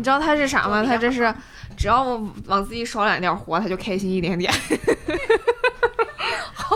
[0.00, 0.82] 你知道他是啥吗？
[0.82, 1.30] 他这是
[1.76, 4.50] 只要往自己少揽点活，他就开心一点点。
[6.54, 6.74] 好，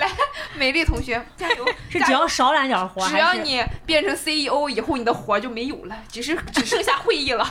[0.00, 0.10] 来，
[0.58, 1.64] 美丽同学加油！
[1.88, 7.46] 是只要少揽点活，只要你变成 CEO 以后，你的活就没有了，只是只剩下会议了，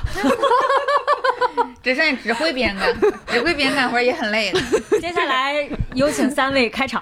[1.82, 2.94] 只剩下指挥别人干，
[3.28, 4.60] 指挥别人干活也很累的。
[5.00, 7.02] 接下来有请三位开场。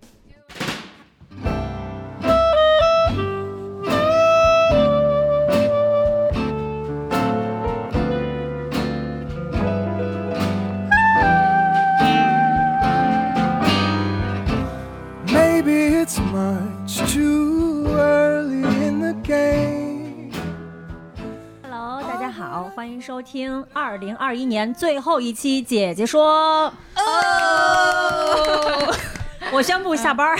[22.81, 26.73] 欢迎收听二零二一年最后一期《姐姐说》。
[26.99, 28.95] 哦，
[29.53, 30.35] 我宣布下班儿。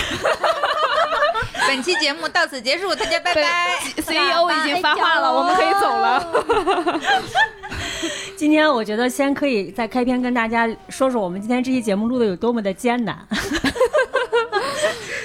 [1.67, 3.77] 本期节目到此结束，大家拜拜。
[3.95, 7.29] CEO 已经发话了，我们可以走了。
[8.35, 13.15] 今天我觉得先可以在开篇跟大家说说我们今天这期节目录的有多么的艰难。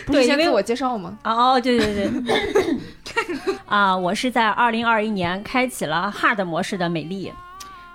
[0.05, 1.17] 不是对因为先自我介绍吗？
[1.25, 2.11] 哦，对对对，
[3.67, 7.33] 啊，我是在二零二一年开启了 Hard 模式的美丽。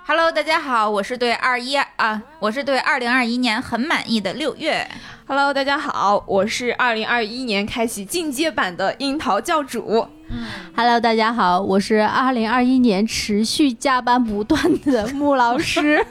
[0.04, 4.86] Hello，大家好，我是对二一啊，我是对二零二一年很满意的六月。
[5.26, 10.06] Hello，大家好，我是二零二一年开启进阶版的樱桃教主。
[10.74, 16.04] Hello，大家好，我是二零二一年持续加班不断的穆老师。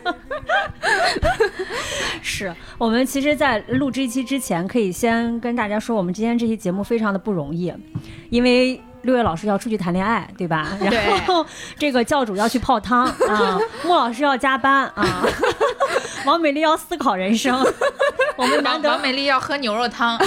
[2.23, 7.73] 是我们其实，在录这一期之前，可以先跟大家说，我们今天这期节目非常的不容易，
[8.29, 10.67] 因为六月老师要出去谈恋爱，对吧？
[10.81, 11.45] 然后
[11.77, 15.25] 这个教主要去泡汤啊， 穆老师要加班啊，
[16.25, 17.59] 王美丽要思考人生，
[18.37, 20.17] 我们难王得王美丽要喝牛肉汤，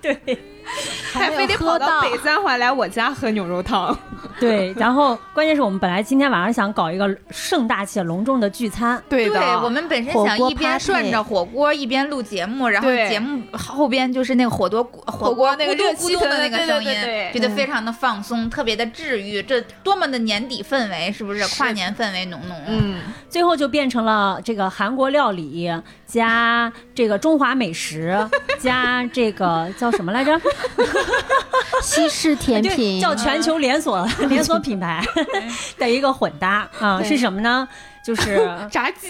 [0.00, 0.18] 对。
[1.12, 3.96] 还非得跑到北三环来我家喝牛肉汤。
[4.40, 16.90] 对，然后关键是我们本来今天晚上想搞一个盛大且隆重的聚餐，对的，对我们本身想一边涮着火锅一边录节目，然后节目后边就是那个火锅火锅那个咕嘟热咕嘟的那个声音
[17.32, 21.46] 觉得非常的放松，特别的治愈，这多么的年底氛围，是不是？
[21.56, 22.56] 跨年氛围浓浓。
[22.66, 25.70] 嗯，最后就变成了这个韩国料理
[26.06, 28.16] 加这个中华美食
[28.58, 30.40] 加这个叫什么来着？
[31.82, 35.02] 西式甜，品叫全球连锁 连锁品牌
[35.78, 37.68] 的一个混搭啊，对是什么呢？
[38.04, 38.36] 就是
[38.68, 39.08] 炸鸡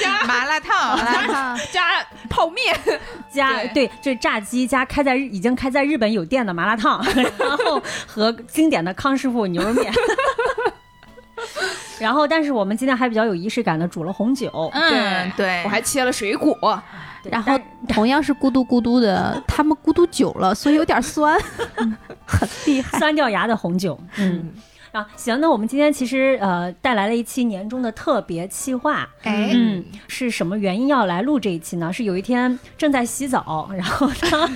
[0.00, 0.98] 加麻辣烫，
[1.70, 2.74] 加泡面，
[3.30, 7.04] 加对，这炸鸡加开在日已经开在日本有店的麻辣烫，
[7.38, 9.92] 然后和经典的康师傅牛肉面。
[12.00, 16.82] 然后，但是我们今天还比较有仪式感的煮了红酒，嗯，对，我还切了水果。
[17.30, 17.58] 然后
[17.88, 21.40] 同样是咕嘟咕嘟的，他们咕嘟久了，所以有点酸，
[22.26, 22.98] 很厉害。
[22.98, 23.98] 酸掉牙的红酒。
[24.18, 24.52] 嗯，
[24.92, 29.08] 啊，行，那我们今天其实呃带来了一期年终的特别企划。
[29.22, 31.90] 哎，嗯，是什么原因要来录这一期呢？
[31.90, 34.46] 是有一天正在洗澡，然后他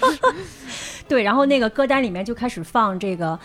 [1.09, 3.39] 对，然后那个歌单里面就开始放这个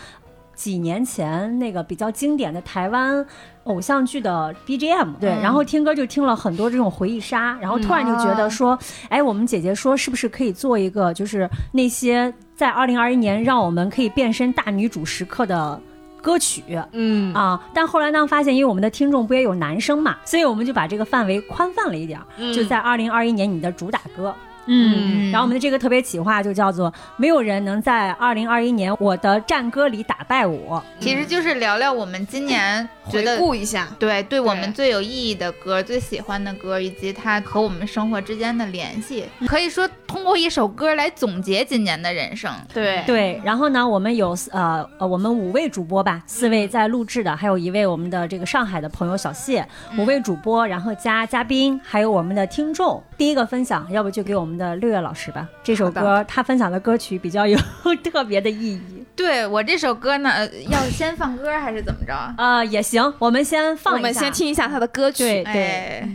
[0.54, 3.24] 几年前那个比较经典的台湾
[3.64, 5.42] 偶像剧的 BGM，对，嗯。
[5.42, 8.78] 然后听歌就听了很多这种回忆杀，然后突然就觉得说，
[9.08, 15.80] 哎，我们姐姐说是不是可以做一个，就是那些在二零二一年让我们可以变身大女主时刻的
[16.22, 16.62] 歌曲，
[16.92, 17.34] 嗯。
[17.34, 22.52] 啊，但后来呢，发现因为我们的听众不也有男生嘛，所以我们就把这个范围宽泛了一点儿，嗯。
[22.54, 24.34] 就在二零二一年你的主打歌。
[24.66, 25.30] 嗯。
[25.30, 30.82] 然后我们的这个特别企划就叫做“没有人能在二零二一年我的战歌里打败我。
[31.00, 42.50] 其实就是聊聊我们今年觉回得顾一下，对，对我们最有意义的歌、最喜欢的歌，以及它和我们生活之间的联系，可以说通过一首歌来总结今年的人生。
[42.72, 43.02] 对”。
[43.06, 49.66] 对，然后呢，我们有呃呃，我们五位主播吧，四位在录制的，还有一位我们的这个上海的朋友小谢，
[49.98, 53.02] 五位主播，然后加嘉宾，还有我们的听众。
[53.16, 57.58] 第一个分享，要不就给我们的六月老师吧，这首歌他分享的歌曲比较有
[58.02, 59.04] 特别的意义。
[59.16, 62.34] 对我这首歌呢，呃要先放歌还是怎么着？
[62.36, 65.24] 呃，也行，我们先放一下，我们先听一下他的歌曲。
[65.24, 66.08] 对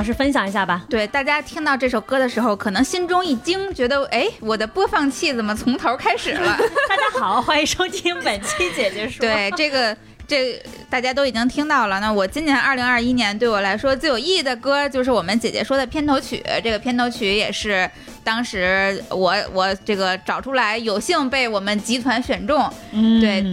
[0.00, 0.82] 老师分享一下吧。
[0.88, 6.56] 对，大家听到这首歌的时候，可能心中一惊，觉得哎，我的播放器怎么从头开始了？
[6.88, 9.20] 大家好，欢迎收听本期姐姐说。
[9.20, 9.94] 对，这个
[10.26, 10.58] 这
[10.88, 12.00] 大家都已经听到了。
[12.00, 16.42] 那我今年二零二一年对我来说最有意义的歌，就是我们姐姐说的片头曲。
[16.64, 17.86] 这个片头曲也是
[18.24, 22.66] 当时我我这个找出来，有幸被我们集团选中。
[22.92, 23.44] 嗯，对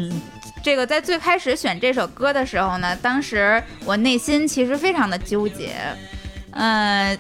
[0.64, 5.76] 这个在最开始选这首歌的时候呢，当时我内心其实非常的纠结，
[6.58, 7.18] 嗯、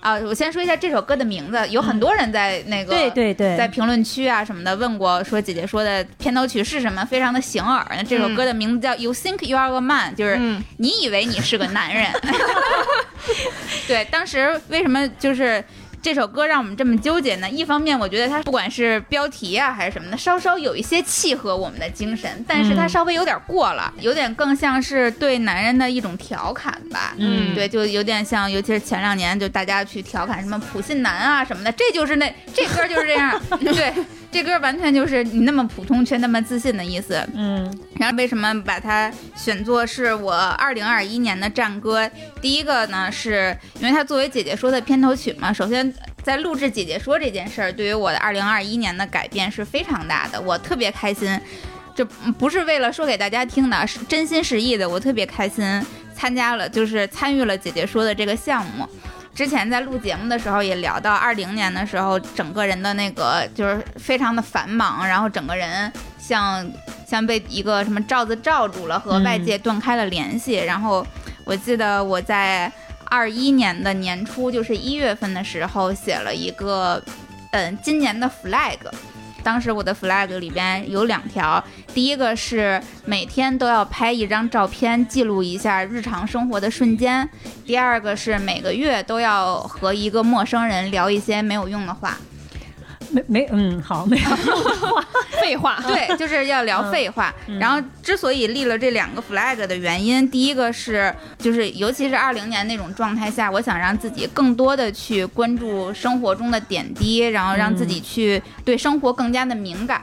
[0.00, 7.84] 啊，我先说一下这首歌的名字，有很多人在那个、对对对，在评论区啊什么的问过，说姐姐说的片头曲是什么，非常的醒耳。
[7.90, 12.06] 那这首歌的名字叫《You Think You Are a Man》，就是嗯，你以为你是个男人。
[13.88, 15.64] 对，当时为什么就是
[16.06, 17.50] 这首歌让我们这么纠结呢？
[17.50, 27.12] 一方面，我觉得它不管是标题啊还是什么的，稍稍有一些契合我们的精神，但是它嗯稍微有点过了，有点更像是对男人的一种调侃吧。
[27.18, 33.42] 嗯对，就有点像，尤其是前两年，就大家去调侃什么普信男啊什么的，这就是那这歌就是这样。
[33.58, 33.92] 对，
[34.30, 37.26] 这歌完全就是你那么普通却那么自信的意思。
[37.34, 37.66] 嗯
[37.98, 42.08] 然后为什么把它选作是我二零二一年的战歌？
[42.42, 45.50] 第一个呢，是因为它作为姐姐说的片头曲嘛。
[45.50, 45.90] 首先，
[46.22, 51.40] 在录制姐姐说这件事儿，对于我的二零二一年的改变是非常大的，我特别开心。
[51.94, 55.64] 这不是为了说给大家听的，是真心实意的，我特别开心
[56.14, 58.86] 参加了，就是参与了姐姐说的这个项目。
[59.36, 66.66] 之前在录节目的时候也聊到，二零年的时候，整个人的那个就是非常的繁忙，然后整个人像
[67.06, 70.54] 像被一个什么罩子罩住了，和外界断开了联系。
[70.54, 71.06] 然后
[71.44, 72.72] 我记得我在
[73.04, 77.02] 二一年的年初，就是一月份的时候，写了一个
[77.50, 78.78] 嗯今年的 flag。
[79.46, 81.62] 当时我的 flag 里边有两条，
[81.94, 87.24] 第一个是每天都要拍一张照片，记录一下日常生活的瞬间；
[87.64, 92.18] 第二个是每个月都要和一个陌生人聊一些没有用的话。
[93.10, 94.24] 没没嗯好没有。
[95.40, 97.32] 废话， 对，就是要聊废话。
[97.46, 97.58] 嗯。
[97.58, 110.02] 然后之所以立了这两个 flag 的原因，第一个是就是尤其是二零年那种状态下，我想让自己更多的去关注生活中的点滴，然后让自己去对生活更加的敏感。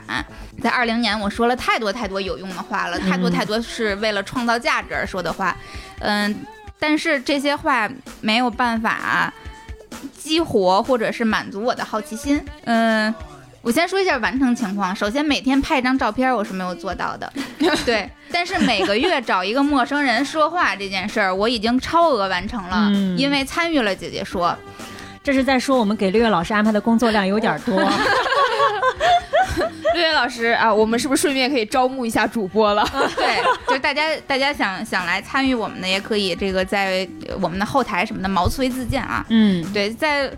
[0.62, 3.32] 在二零年，我说了太多太多有用的话了，太多嗯。
[3.32, 5.56] 太多是为了创造价值而说的话，
[5.98, 6.34] 嗯，
[6.78, 7.90] 但是这些话
[8.20, 9.32] 没有办法
[10.24, 13.14] 激活或者是满足我的好奇心，嗯。
[13.60, 14.94] 我先说一下完成情况。
[14.94, 17.30] 首先，每天拍一张照片，我是没有做到的，
[17.86, 18.10] 对。
[18.30, 24.56] 但是每个月找一个陌生人说话这件事儿，我已经超额完成了，嗯因为参与了姐姐说。
[25.22, 27.74] 这是在说我们给六月老师安排的工作量有点多。
[29.96, 32.84] 六月老师啊，我们是不是顺便可以招募一下主播了？
[33.14, 37.08] 对，就是大家大家想想来参与我们的，也可以这个在
[37.40, 39.24] 我们的后台什么的毛遂自荐啊。
[39.28, 40.28] 嗯对，在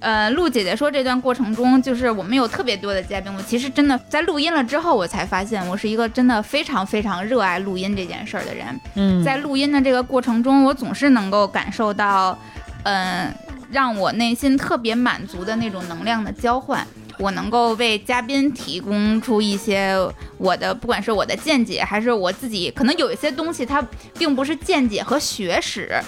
[0.00, 3.32] 呃录姐姐说这段过程中，就是我们有特别多的嘉宾。
[3.32, 8.66] 我其实真的在录音了之后，我才发现我是一个真的非常非常热爱录音这件事儿的人。
[8.96, 12.36] 嗯，在录音的这个过程中，我总是能够感受到，
[12.82, 13.32] 嗯、
[13.70, 16.84] 让我内心特别满足的那种能量的交换。
[17.18, 19.96] 我能够为嘉宾提供出一些
[20.38, 23.82] 我的，不管是我的见解，还是我自己，可能有一些东西它
[24.18, 25.98] 并不是见解和学识，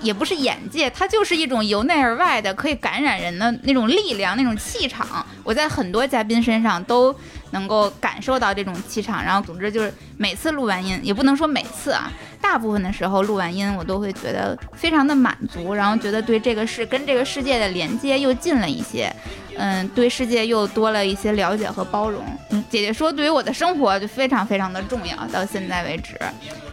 [0.00, 5.24] 也不是眼界，它就是一种由内而外的可以感染人的那种力量、那种气场。
[5.42, 7.14] 我在很多嘉宾身上都
[7.50, 9.22] 能够感受到这种气场。
[9.24, 19.12] 然后，总之就是每次录完音，也不能说每次啊，大部分的时候录完音，我都会觉得非常的满足，然后觉得对这个世跟这个世界的连接又近了一些。
[19.54, 22.24] 嗯，对世界又多了一些了解和包容。
[22.50, 26.18] 嗯姐姐说，对于我的生活就非常非常的重要，到现在为止。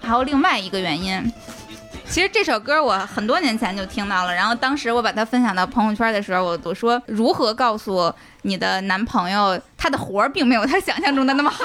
[0.02, 1.32] 还有另外一个原因，
[2.08, 11.64] 其实这首歌我很多年前就听到了，然后当时我把它分享到朋友圈的时候，我我说如何告诉你的男朋友他的活儿并没有他想象中的那么好。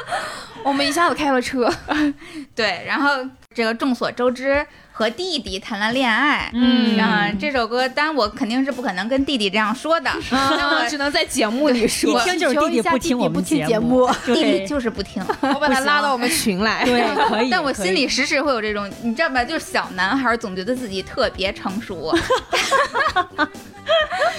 [0.62, 1.72] 我们一下子开了车，
[2.54, 3.08] 对，然后
[3.54, 4.66] 这个众所周知，
[5.00, 6.50] 和弟弟谈了恋爱。
[6.52, 15.24] 嗯啊这首歌，当然我肯定是不可能跟弟弟这样说的， 那我只能在节目里一说，听就是弟弟不听我们节目，就 弟弟就是不听。
[15.40, 16.84] 我把他拉到我们群来。
[16.84, 19.42] 对可以，但我心里时时会有这种，你知道吧？
[19.42, 22.14] 就是小男孩总觉得自己特别成熟，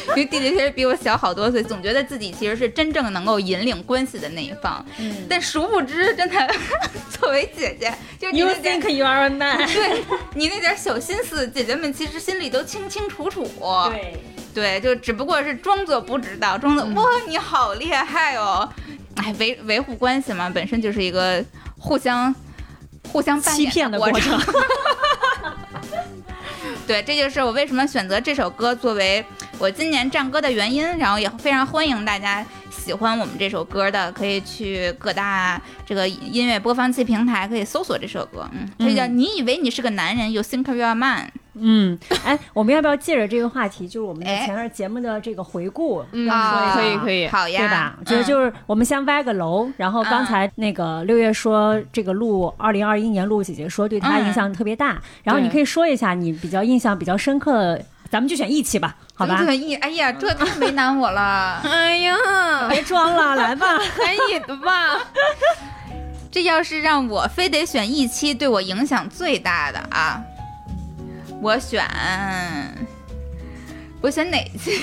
[0.10, 4.86] 因为弟弟其实比我小好多岁，总觉得自己其实是真正能够引领关系的那一方。
[5.00, 6.54] 嗯但殊不知，真的
[7.20, 9.58] 作为姐姐，就是你 You think you are a man？
[9.58, 10.04] 对
[10.36, 13.50] 你那点小心思，姐姐们其实心里都清清楚楚。
[13.90, 14.18] 对，
[14.54, 18.68] 对，就只不过是装作不知道，装作哇你好厉害哦。
[19.16, 21.42] 哎，维维护关系嘛，本身就是一个
[21.80, 22.36] 互相
[23.10, 24.38] 互相欺骗的过过程。
[26.86, 29.24] 对，这就是我为什么选择这首歌作为
[29.58, 30.86] 我今年战歌的原因。
[30.98, 32.46] 然后也非常欢迎大家
[32.82, 38.50] 喜欢我们这首歌的，可以去各大这个音乐播放器平台可以搜索这首歌。
[38.52, 41.30] 嗯，这叫你以为你是个男人，You think you're a man。
[41.54, 47.96] 嗯，哎，我们要不要借着这个话题，就是我们的哎前面节目的这个回顾，嗯，啊可以可以，好呀，对吧？
[48.00, 59.44] 嗯就是就是我们先歪个楼，然后刚才那个六月说这个录二零二一年录姐姐说对她影响特别大，然后你可以说一下你比较印象比较深刻的，咱们就选一期吧，好吧？
[59.46, 61.62] 对，一哎呀，这太为难我了。
[61.66, 62.16] 哎呀，
[62.70, 63.78] 别装了， 来吧。
[63.78, 65.00] 来你的吧。
[66.32, 70.22] 这要是让我非得选一期对我影响最大的啊，
[71.42, 71.86] 我选，
[74.02, 74.80] 我选哪期？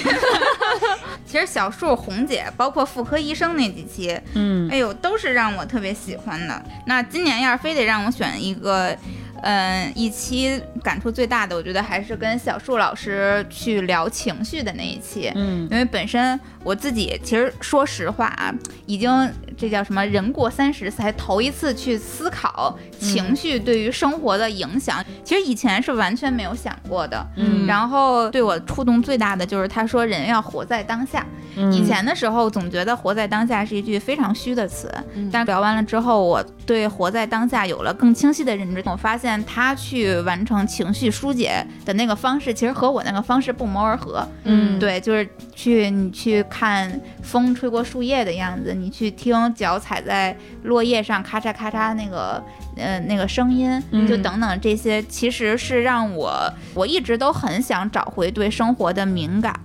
[1.27, 6.63] 其实小树、红姐，包括妇科医生那几期，嗯哎呦，都是让我特别喜欢的。
[6.87, 8.95] 那今年要是非得让我选一个，
[9.43, 15.31] 嗯，一期感触最大的，我觉得还是跟小树老师去聊情绪的那一期。
[15.35, 18.55] 嗯因为本身我自己其实说实话啊，
[18.87, 19.11] 已经
[19.57, 25.05] 这叫什么人过三十才头一次去思考情绪对于生活的影响。
[25.25, 27.27] 其实以前是完全没有想过的。
[27.37, 31.27] 嗯然后对我触动最大的就是他说人要活在当下。
[31.57, 38.83] 嗯以前的时候总觉得活在当下是一句非常虚的词，嗯但聊完了之后，我对活在当下有了更清晰的认知。
[38.87, 44.27] 我发现他去完成情绪疏解的那个方式，其实和我那个方式不谋而合。
[44.45, 52.43] 嗯对，就是去你去看风吹过树叶的样子，你去听脚踩在落叶上咔嚓咔嚓那个
[52.77, 56.33] 呃那个声音，嗯就等等这些，其实是让我
[56.75, 59.59] 我一直都很想找回对生活的敏感。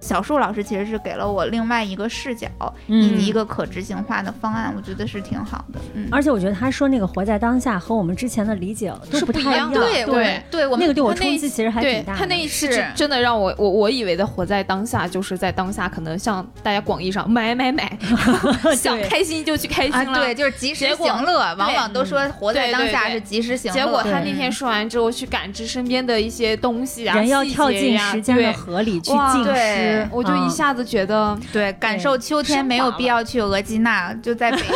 [0.00, 2.48] 小树老师其实是给了我另外一个视角，
[2.86, 3.38] 以及一嗯。
[3.38, 5.78] 个可执行化的方案，我觉得是挺好的。
[5.94, 12.18] 嗯，而且我觉得他说那个活在当下和我们之前的理解都是不太一样的对对对，我们那个对我那冲击其实还挺大的。
[12.18, 17.96] 他那一期是真真的让我我我以为的活在当下，就是在当下，可能像大家广义上买买买，
[18.74, 20.18] 想开心就去开心啊，了。
[20.18, 23.78] 对，就是及时行乐，往往都说活在当下是及时行乐。
[23.78, 34.66] 结果他嗯那天说完之后，去感知身边的一些东西啊，人要跳进时间的河里去哇静对思，我就一嗯下子觉得，对，感受秋天没有必要去额济纳，就在北京，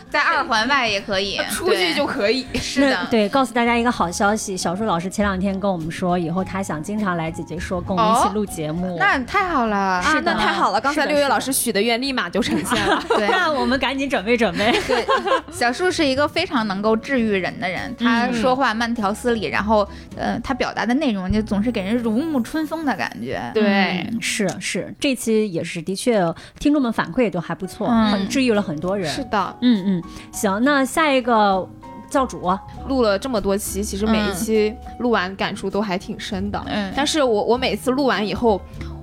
[0.10, 2.46] 在二环外也可以 出去就可以。
[2.54, 8.96] 是的，对，告诉大家一个好消息，小树老师前两天跟我们说，以后他想经常来姐姐说，跟我们一起哦录节目。
[8.98, 9.76] 那太好了。
[9.76, 10.80] 啊，那太好了！
[10.80, 13.02] 刚才六月老师许的愿立马就呈现了。
[13.08, 14.72] 对那 我们赶紧准备准备。
[14.86, 15.04] 对，
[15.52, 19.86] 小树是一个非常能够治愈人的人，他嗯说话慢条斯理，然后
[20.16, 23.40] 呃，他表达的内容就总是给人如沐春风的感觉。
[23.54, 26.20] 对，嗯是是，这期也是的确，
[26.58, 28.06] 听众们反馈也都还不错，嗯。
[28.10, 29.08] 很治愈了很多人。
[29.12, 30.02] 是的，嗯嗯，
[30.32, 31.68] 行，那下一个
[32.10, 32.42] 教主，
[32.88, 34.34] 录了这么多期，其实每一嗯。
[34.34, 36.62] 期录完感触都还挺深的。
[36.66, 38.60] 嗯，但是我我每次录完以后，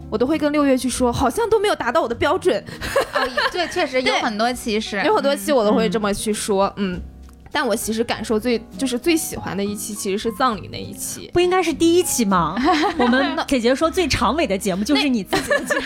[0.10, 2.64] 我都会跟六月去说，好像都没有达到我的标准。
[3.14, 7.02] 哦对，确实有很多期是有很多期我都会这么去说，嗯。
[7.52, 11.30] 但我其实感受最就是最喜欢的一期，其实是葬礼那一期。
[11.34, 12.56] 不应该是第一期吗？
[12.98, 15.86] 我们姐姐说最长尾的节目就是你自己的节目。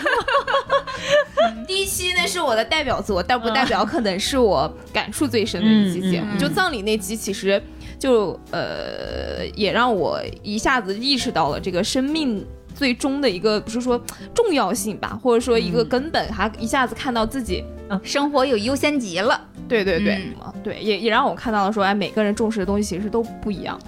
[1.66, 6.26] 第一期那是我的代表作，但不代表可能是我感触最深的一期节目。
[6.26, 7.62] 嗯嗯嗯就葬礼那期，其实
[7.98, 12.44] 就呃也让我一下子意识到了这个生命。
[12.74, 14.02] 最终的一个不是说
[14.34, 19.38] 重要性吧，或者说一个根本，还一下子看到自己，嗯生活有优先级了。
[19.68, 23.78] 对对对，嗯对，也也让我看到了说，哎，每个人重视的东西其实都不一样。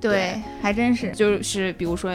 [0.00, 1.10] 对，还真是。
[1.12, 2.12] 就是比如说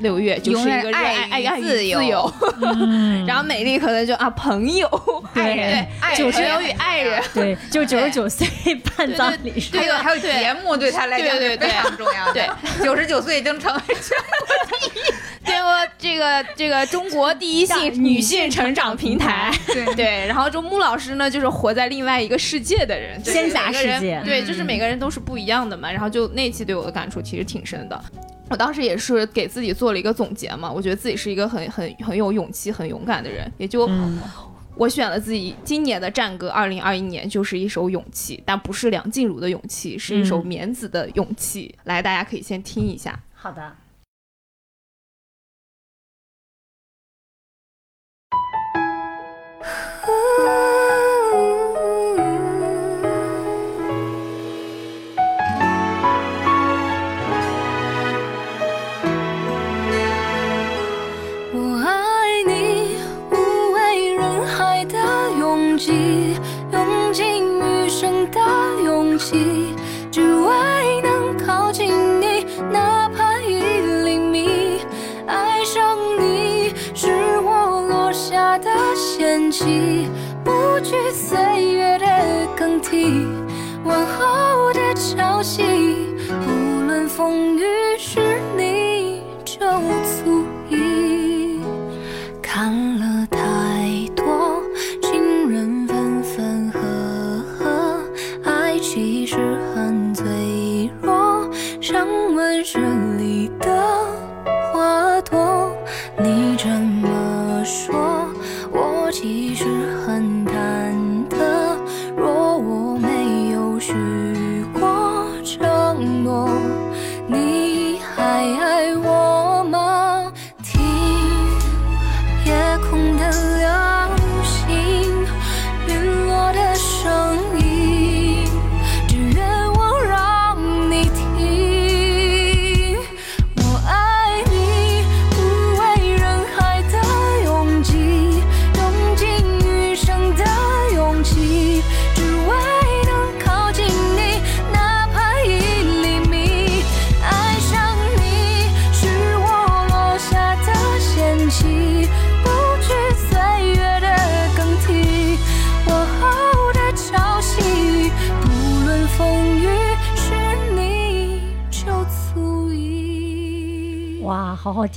[0.00, 4.88] 六月就是一个热爱爱自由自由，嗯 然后美丽可能就啊朋友、
[5.34, 8.46] 爱人、爱人朋友与爱人， 对，就九十九岁
[8.96, 12.34] 办葬礼还有还有节目对他来讲对非常重要的。
[12.34, 12.48] 对，
[12.84, 15.02] 九十九岁已经成为全国第一
[15.44, 19.50] 对我这个这个中国第一性女性成长平台。
[19.66, 25.90] 对对，然后周穆老师呢，就是活在另外一个世界的人，就是仙侠每个人世界对，嗯就是每个人都是不一样的嘛。
[25.90, 28.02] 然后就那期对我的感触其实挺深的。
[28.50, 34.20] 我当时也是给自己做了一个总结嘛，我觉得自己是一个很很很有勇气、很勇敢的人，也就嗯
[34.74, 41.72] 我选了自己今年的战歌，二零二一年就是一首勇气，但不是梁静茹的勇气，是一首嗯棉子的勇气。
[41.84, 43.18] 来，大家可以先听一下。
[43.34, 43.76] 好的。
[65.80, 66.38] 击，
[66.72, 68.38] 用尽余生的
[68.84, 69.74] 勇气，
[70.12, 71.88] 只为能靠近
[72.20, 73.62] 你，哪怕一
[74.04, 74.80] 厘米。
[75.26, 77.08] 爱上你是
[77.40, 80.06] 我落下的险棋，
[80.44, 81.38] 不惧岁
[81.72, 82.06] 月的
[82.54, 83.26] 更替，
[83.82, 85.62] 往后的潮汐，
[86.28, 87.64] 不论风雨。
[88.02, 88.18] 是
[88.56, 89.58] 你就
[90.04, 91.60] 足以。
[92.42, 92.89] 看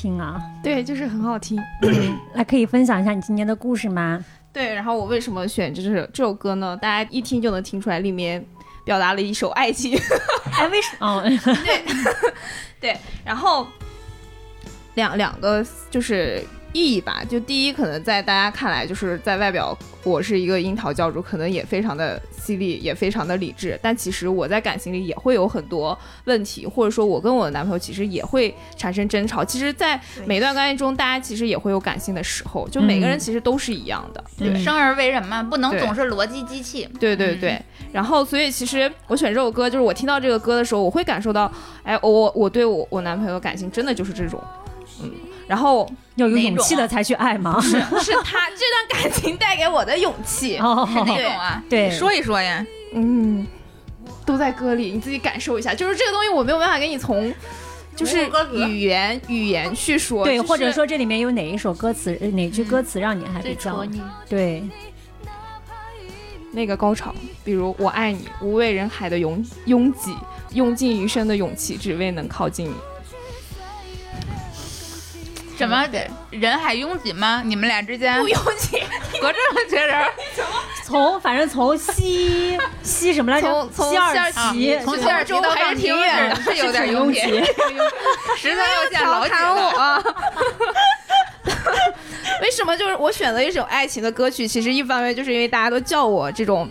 [0.04, 0.38] 听啊！
[0.62, 1.58] 对，就是很好听。
[2.34, 4.24] 那，可以分享一下你今年的故事吗？
[4.52, 6.76] 对，然后我为什么选这首这首歌呢？
[6.76, 8.46] 大家一听就能听出来，里面
[8.84, 9.98] 表达了一首爱情。
[10.60, 11.08] 哎，为什么？
[11.08, 11.24] 哦，
[12.82, 13.66] 对，然后
[14.96, 17.24] 两两个就是意义吧。
[17.30, 23.80] 就第一，可能在大家看来，就是在外表我是一个樱桃教主，可能也非常的犀利，也非常的理智。
[23.82, 29.46] 但其实我在感情里也会有很多问题，或者说我跟我的男朋友其实也会产生争吵。
[29.46, 34.24] 其实，在每段关系中，大家其实也会有感性的时候，就每个人其实都是一样的。
[34.38, 36.90] 对，生而为人嘛，不能总是逻辑机器。
[37.00, 41.52] 对对对，然后所以其实我选这首歌，就是我听到这个歌的时候，我会感受到，
[41.84, 44.42] 哎，我我对我我男朋友感情真的就是这种，
[45.02, 45.12] 嗯，
[45.48, 47.60] 然后要有勇气的才去爱吗？
[47.62, 51.64] 是 是他这段感情带给我的勇气，哦，是哪种啊？
[51.70, 52.66] 对你说一说呀。
[52.94, 53.46] 嗯，
[54.26, 57.34] 都在歌里，你自己感受一下，就是这个东西我没有办法给你从。
[57.96, 64.64] 就是语言语言去说，对，就是或者说这里面有哪一首歌词，呃哪句歌词让你还比较你对？
[66.52, 70.16] 那个高潮，比如我爱你，无畏人海的拥拥挤，
[70.54, 72.74] 用尽余生的勇气，只为能靠近你。
[75.56, 75.88] 什么
[76.32, 77.42] 人海拥挤吗？
[77.46, 78.82] 你们俩之间不拥挤，
[79.22, 80.04] 隔这么些人，
[80.84, 83.48] 从反正从西 西什么来着？
[83.48, 87.20] 从从西二旗，从西西二旗到还是挺远的是有点拥挤。
[88.36, 90.04] 实在要见老姐谈我！
[92.42, 94.48] 为什么就是我选择一首爱情的歌曲？
[94.48, 96.68] 其实一方面就是因为大家都叫我这种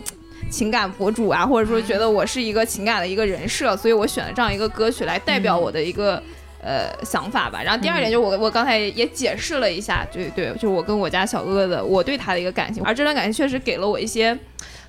[0.51, 6.21] 情感博主啊，或者说觉得我是一个情感的一个人设，所以我选了这样一个歌曲来代表我的一个。
[6.63, 7.61] 呃，想法吧。
[7.63, 14.39] 然后第二点就是我，我刚才也解释了一下，对对，就是我跟我家小哥哥的，我对他的一个感情，而这段感情确实给了我一些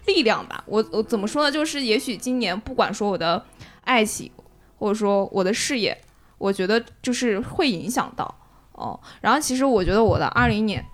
[0.05, 0.63] 力量吧。
[0.67, 1.51] 我我怎么说呢？
[1.51, 3.43] 就是也许今年不管说我的
[3.83, 4.29] 爱情，
[4.77, 5.97] 或者说我的事业，
[6.37, 8.35] 我觉得就是会影响到
[8.73, 8.99] 哦。
[9.19, 10.85] 然后其实我觉得我的二零年，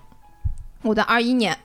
[0.84, 1.58] 我的二一年，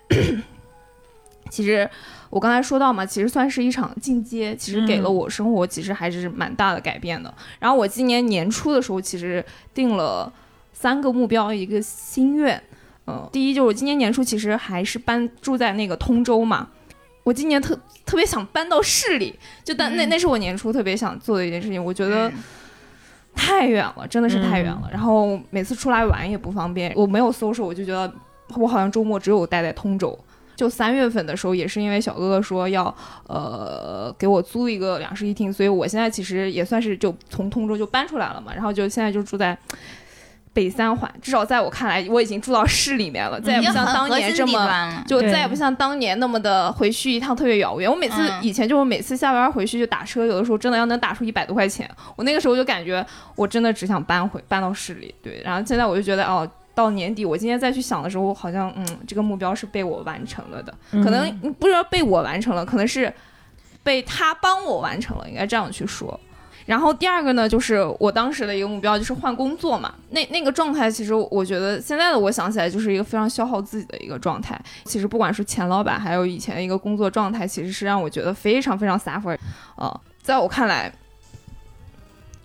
[1.50, 1.88] 其实
[2.34, 7.32] 我刚才说到嘛，其实算是一场进阶，其实给了我生活其实还是蛮大的改变的。
[7.60, 10.32] 然后我今年年初的时候，其实定了
[10.72, 12.60] 三个目标，一个心愿。
[13.06, 16.68] 嗯，第一就是我今年年初其实还是搬住在那个通州嘛，
[17.22, 22.32] 我今年特特别想搬到市里，就但那那是我年初特别想做的一件事情，我觉得。
[23.36, 24.88] 太远了，真的是太远了。
[24.92, 28.12] 然后每次出来玩也不方便，我没有搜索，我就觉得
[28.56, 30.16] 我好像周末只有待在通州。
[30.56, 32.94] 就三月份的时候，也是因为小哥哥说要
[33.26, 39.56] 呃给我租一个两室一厅，所以我现在其实也算是就从通州就搬出来了嘛，然后就现在就住在
[40.52, 45.04] 北三环，至少在我看来，我已经住到市里面了，再也不像当年这么。
[45.04, 47.90] 就再也不像当年那么的回去一趟特别遥远。
[47.90, 51.90] 我每次、嗯以前就是每次下班回去就打车，有的时候真的要能打出一百多块钱。
[52.14, 55.12] 我那个时候就感觉我真的只想搬回搬到市里。
[55.20, 63.12] 对，然后现在我就觉得哦，到年底我今天再去想的时候，好像嗯这个目标是被我完成了的，可能不知道被我完成了，可能是
[63.82, 66.18] 被他帮我完成了，应该这样去说。
[66.66, 69.94] 然后第二个呢，就是我当时的一个目标就是换工作嘛。
[70.08, 74.58] 那那个状态，其实我觉得现在的我想起来就是一个非常消耗自己的一个状态。
[74.84, 79.36] 其实不管是前老板，还有以前的一个工作状态，其实是让我觉得非常非常 suffer。
[79.76, 80.90] 呃，在我看来，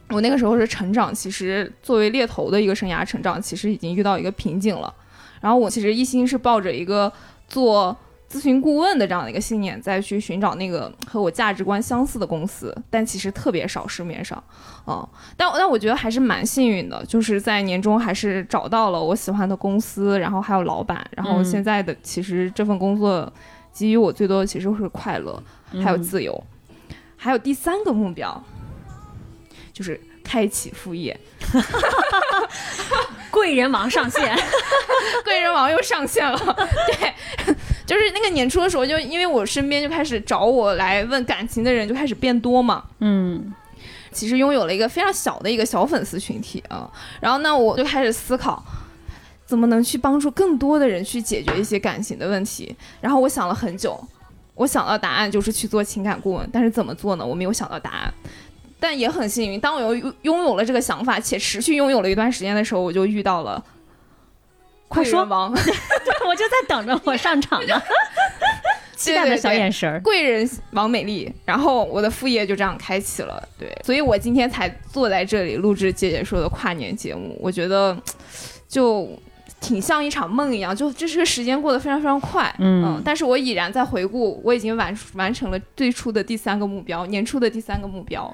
[0.09, 4.93] 我那个时候是成长，其实作为猎头的一个生涯成长，其实已经遇到一个瓶颈了。
[5.41, 7.11] 然后我其实一心是抱着一个
[7.47, 7.95] 做
[8.29, 14.43] 咨询顾问的这样的一个信念，再去寻找那个和我价值观相似的公司，但其实特别少，市面上，
[14.85, 21.45] 嗯，但但我觉得还是蛮幸运的，就是在年终还是找到了我喜欢的公司，然后还有老板，然后嗯。
[21.45, 23.31] 现在的其实这份工作
[23.73, 25.41] 给予我最多的其实是快乐，
[25.81, 26.43] 还有嗯自由，
[27.15, 28.43] 还有第三个目标
[29.79, 31.17] 就是开启副业。
[33.31, 34.37] 贵人王上线，
[35.23, 36.37] 贵人王又上线了，
[36.87, 43.53] 对，就是那个年初的时候，就因为我身边就开始找我来问感情的人就开始变多嘛，嗯
[44.11, 48.61] 其实拥有了一个非常小的一个小粉丝群体啊，然后呢，我就开始思考。
[49.45, 52.75] 怎么能去帮助更多的人去解决一些感情的问题？
[53.01, 53.99] 然后我想了很久，
[54.53, 57.25] 我想到答案就是去做情感顾问，但是怎么做呢？
[57.25, 58.13] 我没有想到答案。
[58.79, 63.63] 但也很幸运，当我拥拥有了这个想法，且持续拥有了一段时间的时候，我就遇到了
[64.87, 65.23] 快说。
[65.25, 65.51] 王。
[66.27, 67.81] 我就在等着我上场呢，
[68.95, 69.99] 期待的小眼神儿。
[70.01, 77.97] 贵人王美丽，然后我的副业就这样开启了，对，所以我今天才坐在这里录制姐姐说的跨年节目，我觉得
[78.67, 79.09] 就
[79.59, 83.01] 挺像一场梦一样，就这是个时间过得非常非常快，嗯。
[83.03, 88.31] 但是我已然在回顾，我已经完完成了最初的第三个目标，年初的第三个目标，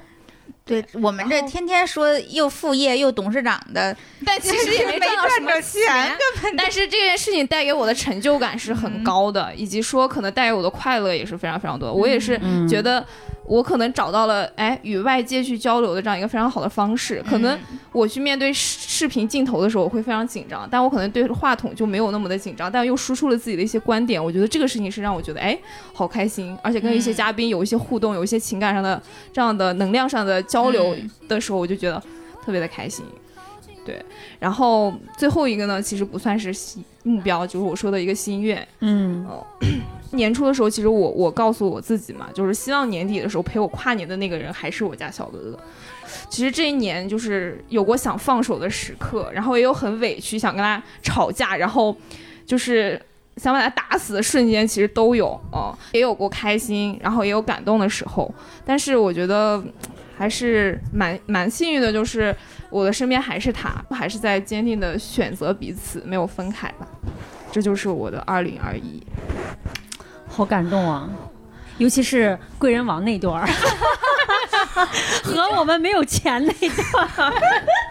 [0.66, 6.18] 对我们这天天说又副业又董事长的， 但其实也没赚到什么没赚着钱
[6.56, 11.94] 但是这件事情带给我的成就感是很高的，以及说可能带给我的快乐也是非常非常多的。
[11.94, 13.06] 我也是嗯觉得
[13.46, 17.22] 我可能找到了哎与外界去交流的这样一个非常好的方式。
[17.28, 17.58] 可能
[17.92, 24.22] 我去面对视视频镜头的时候，我会非常紧张，但我可能对话筒就没有那么的紧张，但又输出了自己的一些观点。
[24.22, 25.56] 我觉得这个事情是让我觉得哎
[25.92, 29.00] 好开心，而且跟一些嗯嘉宾有一些互动，有一些情感上的
[29.32, 32.02] 这样的能量上的交流嗯的时候，我就觉得
[32.44, 33.04] 特别的开心。
[33.86, 34.04] 对，
[34.40, 38.66] 然后最后一个呢，其实不算是心目标，就是我说的一个心愿。
[38.80, 39.24] 嗯
[40.12, 45.58] 年初的时候，其实我我告诉我自己嘛，就是希望年底的时候陪我跨年的那个人还是我家小哥哥。
[46.28, 51.94] 其实这一年就是有过想放手的时刻，然后也有很委屈想跟他吵架，然后
[52.46, 53.00] 就是
[53.36, 58.32] 想把他打死的瞬间，其实都有，哦，也有过开心，然后也有感动的时候。
[58.64, 59.72] 但是我觉得嗯
[60.16, 62.34] 还是蛮蛮幸运的，就是
[62.76, 66.86] 我的身边还是他，还是在坚定的选择彼此，没有分开吧。
[67.50, 69.02] 这就是我的二零二一。
[70.28, 71.08] 好感动啊！
[71.78, 73.48] 尤其是贵人王那段儿，
[75.24, 77.32] 和我们没有钱那段儿。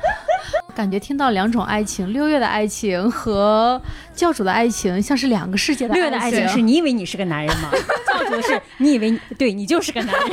[0.76, 3.82] 感觉听到两种爱情，六月的爱情和
[4.14, 7.72] 教主的爱情像是两个世界的六月的爱情是你以为你是个男人吗？
[8.06, 10.30] 教主是你以为你对你就是个男人。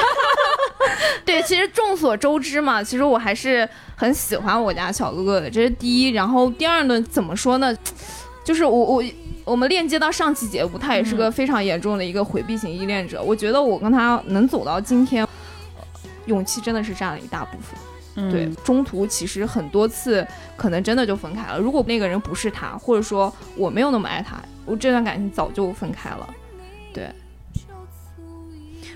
[1.24, 6.10] 对，其实众所周知嘛，其实我还是很喜欢我家小哥哥的，这是第一。
[6.10, 7.76] 然后第二呢，怎么说呢？
[8.44, 9.04] 就是我我
[9.44, 13.22] 我们链接到上期节目，他也是个非常严重的一个回避型依恋者。
[13.22, 15.82] 我觉得我跟他能走到今天，呃
[16.26, 18.30] 勇气真的是占了一大部分。
[18.30, 21.58] 对，中途其实很多次可能真的就分开了。
[21.58, 26.28] 如果那个人不是他，或者说我没有那么爱他，我这段感情早就分开了。
[26.92, 27.08] 对，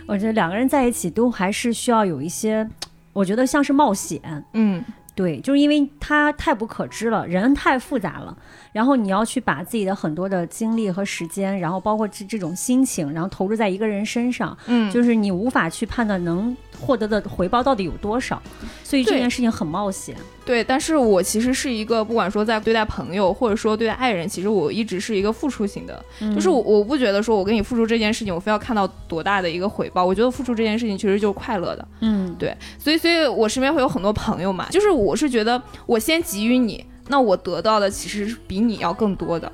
[0.06, 2.68] 我觉得两个人在一起都还是需要有一些，
[3.12, 4.20] 我觉得像是冒险。
[4.52, 8.36] 嗯，对，就是因为他太不可知了，人太复杂了，
[8.76, 18.42] 然后你要去把自己的很多的精力和时间，然后包括这这种心情，然后投入在一个人身上，嗯，就是你无法去判断能获得的回报到底有多少，
[18.84, 20.14] 所以这件事情很冒险。
[20.44, 39.50] 对，但是我其实是一个，不管说在对待朋友，或者说对待爱人，其实我一直是一个付出型的，就是我我不觉得说我给你付出这件事情，我非要看到多大的一个回报，我觉得付出这件事情其实就是快乐的，嗯，对，所以所以我身边会有很多朋友嘛，就是我是觉得我先给予你，那我得到的其实是比你要更多的。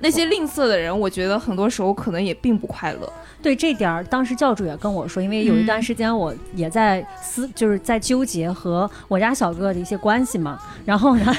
[0.00, 3.12] 那些吝啬的人，我觉得很多时候可能也并不快乐。
[3.42, 10.56] 对这点儿，当时教主也跟我说，因为有一段时间我也在思，就是在纠结和我家小哥哥的一些关系嘛。
[10.84, 11.34] 然后呢，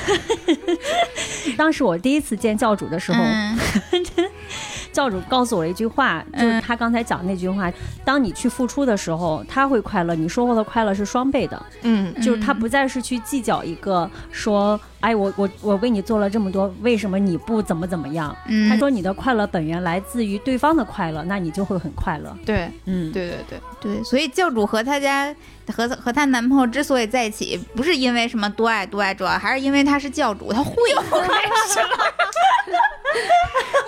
[1.57, 3.57] 当时我第一次见教主的时候，嗯
[4.91, 7.71] 教主告诉我了一句话，就是他刚才讲那句话：
[8.03, 11.65] 当你去付出的时候，他会快乐，你收获的快乐是双倍的。
[11.83, 18.35] 嗯就是他不再是去计较一个说，哎，我我我为你做了这么多，为什么你不怎么怎么样？
[18.47, 22.35] 嗯他说你的快乐本源来自于对方的快乐，那你就会很快乐。
[22.45, 23.59] 对嗯，对对对，
[23.95, 25.33] 对，所以教主和她家
[25.73, 30.73] 和和她男朋友之所以在一起，不是因为什么多爱多爱，主要还是因为他是教主，他会。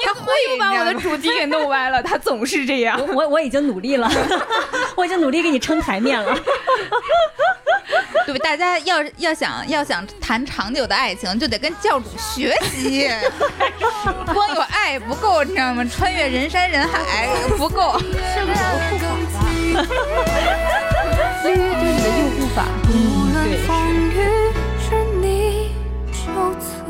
[0.02, 3.00] 你会又把我的主题给弄歪了，他总是这样。
[3.14, 4.10] 我我已经努力了，
[4.96, 6.36] 我已经努力给你撑台面了。
[8.26, 13.10] 对，大家要要想要想谈长久的爱情，就得跟教主学习。
[14.34, 15.84] 光有爱不够，你知道吗？
[15.86, 18.00] 穿越人山人海不够。
[18.00, 18.08] 约
[18.46, 18.54] 约
[21.44, 21.60] 就是你
[22.02, 22.58] 的右护法。
[22.88, 22.92] 无
[23.34, 23.36] 论
[23.66, 23.70] 风
[24.12, 24.12] 雨
[24.80, 24.86] 是
[25.22, 25.24] 你
[26.12, 26.16] 就
[26.60, 26.81] 足矣。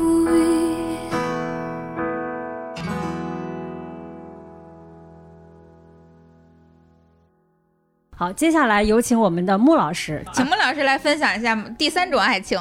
[8.22, 12.56] 好，接下来有请我们的穆老师，请穆老师来分享一下第三种爱情。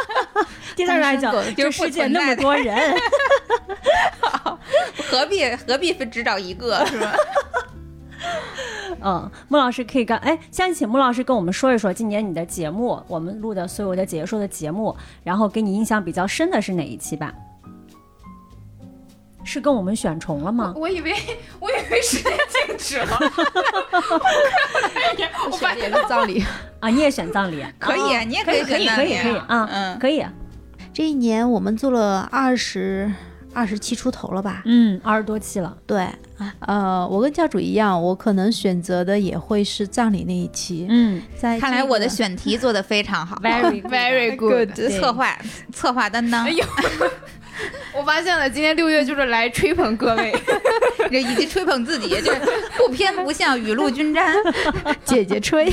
[0.74, 2.74] 第三种爱情 就是世界那么多人，
[5.10, 7.12] 何必何必只找一个是吧？
[9.02, 17.30] 嗯，穆老师可以干哎，先请穆老师跟我们说一说今年你的节目，我们录的所有的解说的节目，然后给你印象比较深的是哪一期吧？
[19.44, 20.72] 是跟我们选重了吗？
[20.76, 21.14] 我以为
[21.60, 22.32] 我以为时间
[22.66, 23.18] 静止了，
[25.50, 26.44] 我发现也是葬礼。
[26.80, 27.64] 啊，你也选葬礼？
[27.78, 30.24] 可以，啊，你也可以，可以，可以，可以啊，嗯，可以。
[30.92, 33.10] 这一年我们做了二十
[33.52, 34.62] 二十七出头了吧？
[34.64, 35.76] 嗯，二十多期了。
[35.86, 36.06] 对，
[36.60, 40.86] 呃，我跟教主一样，我可能选择的也会是葬礼那一期。
[40.88, 45.36] 嗯，在看来我的选题做得非常好，very very good，策划
[45.72, 46.44] 策划担当。
[46.44, 46.64] 哎呦，
[47.96, 50.34] 我发现了，今天六月就是来吹捧各位，
[51.10, 52.40] 这以及吹捧自己，就是
[52.76, 54.34] 不偏不向，雨露均沾，
[55.04, 55.72] 姐姐吹。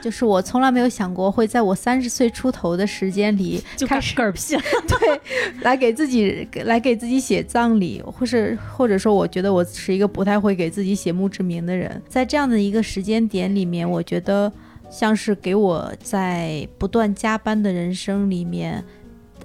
[0.00, 5.20] 就是我从来没有想过会在我三十岁出头的时间里就开始嗝屁了，对，
[5.62, 12.00] 来给自己来给自己写葬礼，或是或者说，我觉得我是一个不太会给自己写墓志铭的人。
[12.08, 14.52] 在这样的一个时间点里面，我觉得
[14.88, 18.84] 像是给我在不断加班的人生里面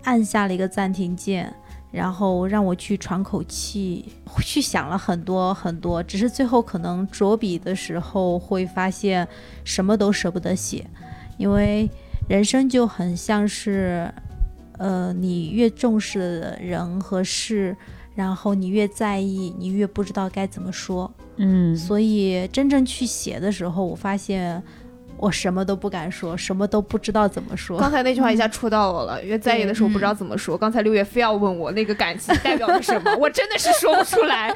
[0.04, 1.54] 按下了一个暂停键。
[1.92, 4.04] 然后让我去喘口气，
[4.42, 9.28] 去想了很多很多，只是最后可能着笔的时候会发现
[9.64, 10.84] 什么都舍不得写，
[11.38, 11.88] 因为
[12.28, 14.12] 人生就很像是，
[14.80, 17.78] 呃，你越重视的人和事，
[18.16, 21.14] 然后你越在意，你越不知道该怎么说。
[21.36, 24.64] 嗯，所以真正去写的时候，我发现。
[25.24, 27.80] 我什么都不敢说，什么都不知道怎么说。
[27.80, 30.58] 刚才那句话一下戳到我了，因为在意的时候不知道怎么说。
[30.58, 34.54] 刚才六月非要问我那个感情代表着什么， 我真的是说不出来。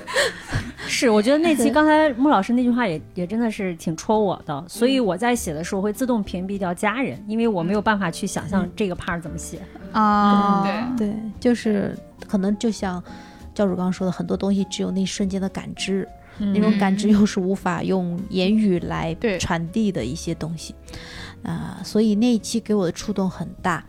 [0.86, 9.58] 是，我觉得那期刚才穆老师那句话也也真的是挺戳我的，所以我在写的时候会自动屏蔽掉家人，因为我没有办法去想象这个 part 怎么写。
[9.92, 10.62] 啊，
[10.98, 11.96] 对对，就是
[12.28, 13.02] 可能就像
[13.54, 16.06] 教主刚刚说的，很多东西只有那一瞬间的感知。
[16.38, 20.74] 那种感知又是无法用言语来传递的一些东西，
[21.42, 23.84] 啊，所以那一期给我的触动很大，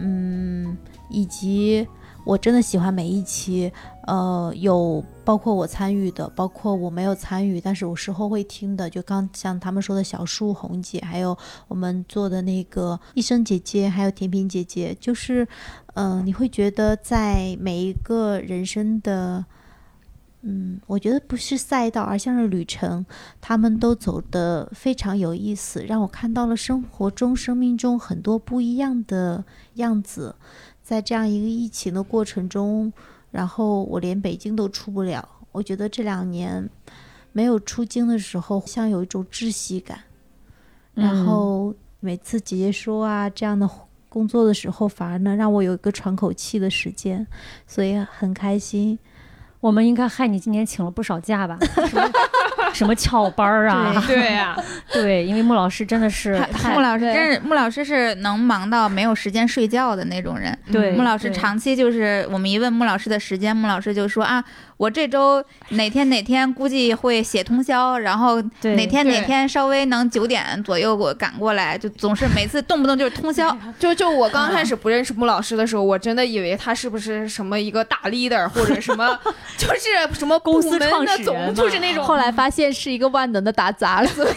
[0.00, 0.76] 嗯，
[1.08, 1.86] 以及
[2.24, 3.70] 我真的喜欢每一期，
[4.06, 11.36] 呃，有包括我参与的，包括我没有参与，但是我事后会听的，就刚像他们说的小树红姐，还有
[11.68, 15.46] 我们做的那个医生姐姐，还有甜品姐姐，就是，
[15.94, 19.44] 嗯，你会觉得在每一个人生的。
[20.46, 23.04] 嗯，我觉得不是赛道，而像是旅程。
[23.40, 29.42] 他们都走得非常有意思，让我看到了生活中、生命中很多不一样的
[29.76, 30.36] 样子。
[30.82, 32.92] 在这样一个疫情的过程中，
[33.30, 35.26] 然后我连北京都出不了。
[35.50, 36.68] 我觉得这两年
[37.32, 40.00] 没有出京的时候，像有一种窒息感。
[40.92, 43.66] 然后每次姐姐说啊这样的
[44.10, 47.26] 工作的时候，反而能让我有一个喘口气的时间，
[47.66, 48.98] 所以很开心。
[49.64, 51.58] 我们应该害你今年请了不少假吧？
[52.74, 53.94] 什么翘班儿啊？
[54.06, 54.54] 对呀，
[54.92, 56.38] 对，因为穆老师真的是，
[56.74, 60.54] 穆老师真是穆老师是能忙到没有时间睡觉的那种人。
[60.70, 64.44] 对，穆老师长期就是我们一问穆老师的时间，穆老师就说啊。
[64.76, 73.56] 我这周哪天哪天估计会写通宵，然后哪天哪天稍微能九点左右给我赶过来，就总是每次动不动就是通宵。
[73.78, 79.18] 就就我刚开始不认识穆老师的时候，我真的以为他是不是什么一个大 leader 或者什么，
[79.56, 82.04] 就是什么公司创始人，就是那种。
[82.04, 84.34] 后来发现是一个万能的打杂，所以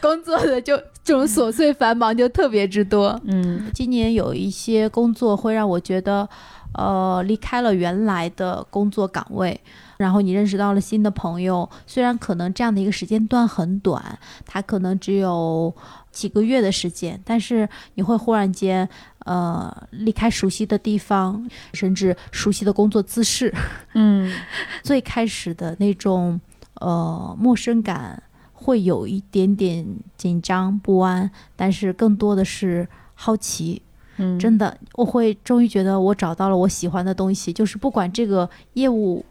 [0.00, 3.20] 工作的就这种琐碎繁忙就特别之多。
[3.26, 6.28] 嗯，今年有一些工作会让我觉得。
[6.74, 9.60] 呃，离开了原来的工作岗位，
[9.96, 11.68] 然后你认识到了新的朋友。
[11.86, 15.74] 虽然可能这样的一个时间段很短，它可能只有
[16.10, 18.88] 几个月的时间，但是你会忽然间，
[19.20, 23.54] 呃，离开熟悉的地方，甚至熟悉的工作姿势。
[23.94, 24.32] 嗯，
[24.82, 26.40] 最开始的那种
[26.80, 33.82] 呃陌生感，会有一点点紧张不安，但是更多的是好奇。
[34.16, 39.24] 嗯，真的，我会终于觉得我找到了我喜欢的东西，就是不管这个业务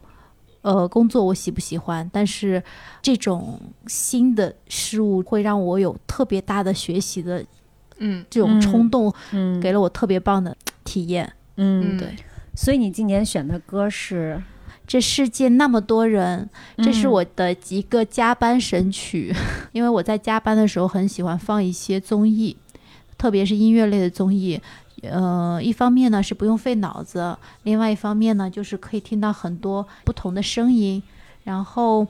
[0.61, 2.61] 呃，工作我喜不喜欢，但是
[3.01, 7.43] 这种新的事物会让我有特别大的学习的，
[7.97, 11.31] 嗯，这种冲动，嗯，给了我特别棒的体验。
[11.57, 12.15] 嗯，对。
[12.55, 14.35] 所以你今年选的歌是
[14.85, 16.49] 《这世界那么多人》，
[16.83, 19.33] 这是我的一个加班神曲，
[19.73, 22.55] 因为我在加班的时候很喜欢放一些综艺，
[23.23, 24.61] 特别是音乐类的综艺。
[25.03, 31.01] 呃，一方面呢是不用费脑子，另外一方面呢就是可以听到很多不同的声音。
[31.45, 32.05] 然后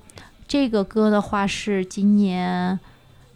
[0.47, 2.73] 这个歌的话是今年《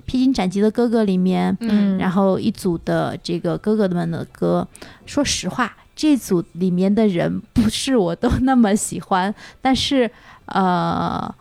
[0.08, 4.68] 披荆斩棘的哥哥》里面，嗯，然后一组的这个哥哥们的歌。
[5.06, 10.10] 说实话，这组里面的人不是我都那么喜欢，但是
[10.48, 11.32] 呃，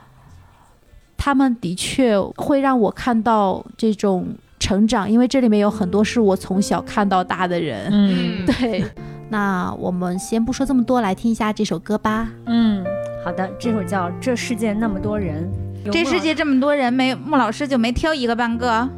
[1.16, 4.36] 他们的确会让我看到这种。
[4.58, 7.88] 成长，因为这里面有很多是我从小看到大的人。
[7.92, 8.84] 嗯， 对。
[9.28, 12.28] 那我们先不说这么多，来听一下这首歌吧。
[12.46, 12.84] 嗯，
[13.24, 15.50] 好的，这首叫《这世界那么多人》。
[15.90, 18.88] 这世界这么多人，没穆老师就没挑一个半个。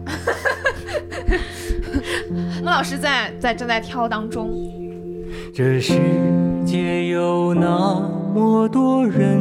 [2.62, 4.50] 穆老师在在正在挑当中。
[5.54, 5.94] 这世
[6.66, 8.02] 界有那
[8.34, 9.40] 么多人，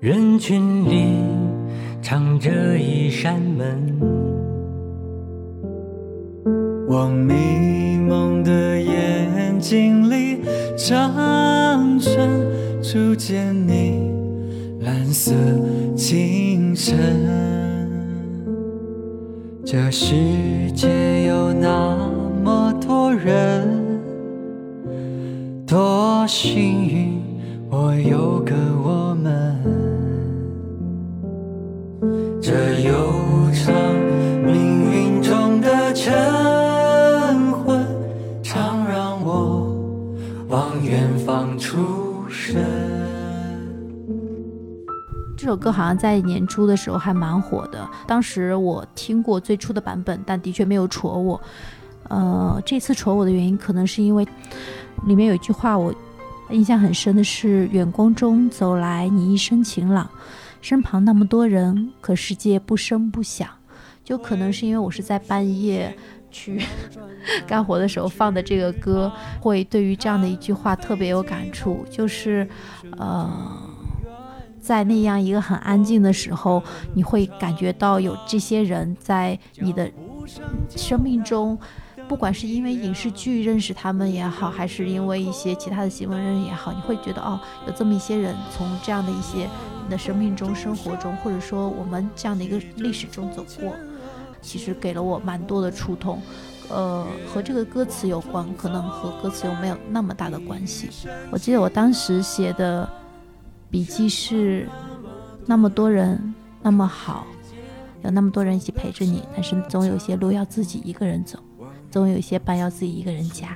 [0.00, 1.16] 人群里。
[2.02, 4.00] 藏着一扇门，
[6.88, 10.40] 我迷蒙的眼睛里
[10.76, 12.28] 长春，
[12.82, 14.10] 初见你
[14.80, 15.32] 蓝色
[15.94, 16.98] 清晨。
[19.64, 20.14] 这世
[20.74, 21.96] 界有那
[22.42, 23.68] 么多人，
[25.64, 27.22] 多幸运，
[27.70, 29.79] 我有个我们。
[32.50, 33.72] 这悠长
[34.44, 36.12] 命运中的晨
[37.52, 37.86] 昏，
[38.42, 39.72] 常让我
[40.48, 42.60] 望远方出神。
[45.38, 51.40] 这首歌好像在年初的时候还蛮火的，当时我听过最初的版本，但的确没有戳我。
[52.08, 54.26] 呃，这次戳我的原因，可能是因为
[55.06, 55.94] 里面有一句话我
[56.50, 60.10] 印象很深的是：“远光中走来，你一身晴朗。”
[60.60, 63.48] 身旁那么多人，可世界不声不响，
[64.04, 65.96] 就可能是因为我是在半夜
[66.30, 66.60] 去
[67.46, 71.84] 干活的时候放的这个歌，会对于这样的一句话特别有感触。
[71.90, 72.48] 就是，
[72.98, 73.30] 呃，
[74.60, 76.62] 在那样一个很安静的时候，
[76.94, 79.90] 你会感觉到有这些人在你的
[80.76, 81.58] 生命中，
[82.10, 89.48] 不管是因为影视剧认识他们也好，还是因为一些其他的新闻认识也好，你会觉得哦，有这么一些人从这样的一些
[89.84, 89.90] 你。
[89.90, 93.74] 的生命中、生活中，或者说我们这样的一个历史中走过，
[94.40, 96.20] 其实给了我蛮多的触痛。
[96.68, 100.88] 呃，和这个歌词有关，可能和歌词又没有那么大的关系。
[101.30, 102.88] 我记得我当时写的
[103.68, 104.68] 笔记是：
[105.46, 107.26] 那么多人那么好，
[108.02, 111.36] 有那么多人一起陪着你，但是总有些路要自己一个人走，
[111.90, 113.48] 总有一些班要自己一个人加。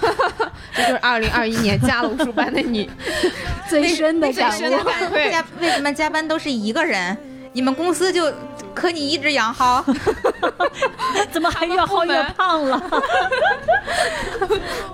[0.74, 2.88] 这就是二零二一年加了武术班的你
[3.68, 4.60] 最深的感悟。
[4.60, 7.16] 加为什么加班都是一个人？
[7.52, 8.30] 你们公司就
[8.74, 9.84] 可你一直养好？
[11.32, 12.82] 怎么还越薅越胖了？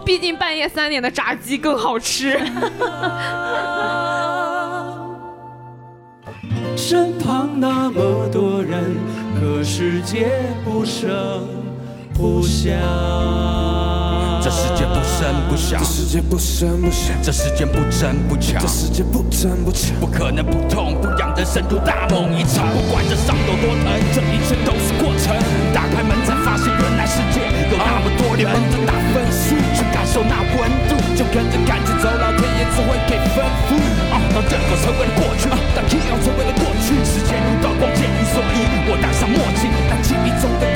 [0.04, 2.38] 毕竟半夜三点的炸鸡更好吃。
[6.76, 8.96] 身旁那么多人，
[9.40, 10.30] 可世界
[10.64, 11.48] 不声
[12.22, 12.70] 不响。
[14.38, 22.70] 这世界不声不响，这世界不声不响，这世界不争不抢，这世界不争不抢，不可能不痛不痒的深度大梦一场。
[22.70, 25.34] 不管这伤有多疼，这一切都是过程。
[25.74, 28.46] 打开门才发现，原来世界有那么多人。
[28.46, 33.74] 的打分数，去感受那温度，就跟着感觉走，老天爷只会给吩咐。
[34.30, 40.71] 当任何成为了过去，当记忆成为了过去，时间如刀光剑影，所以我戴上墨镜，当记忆中的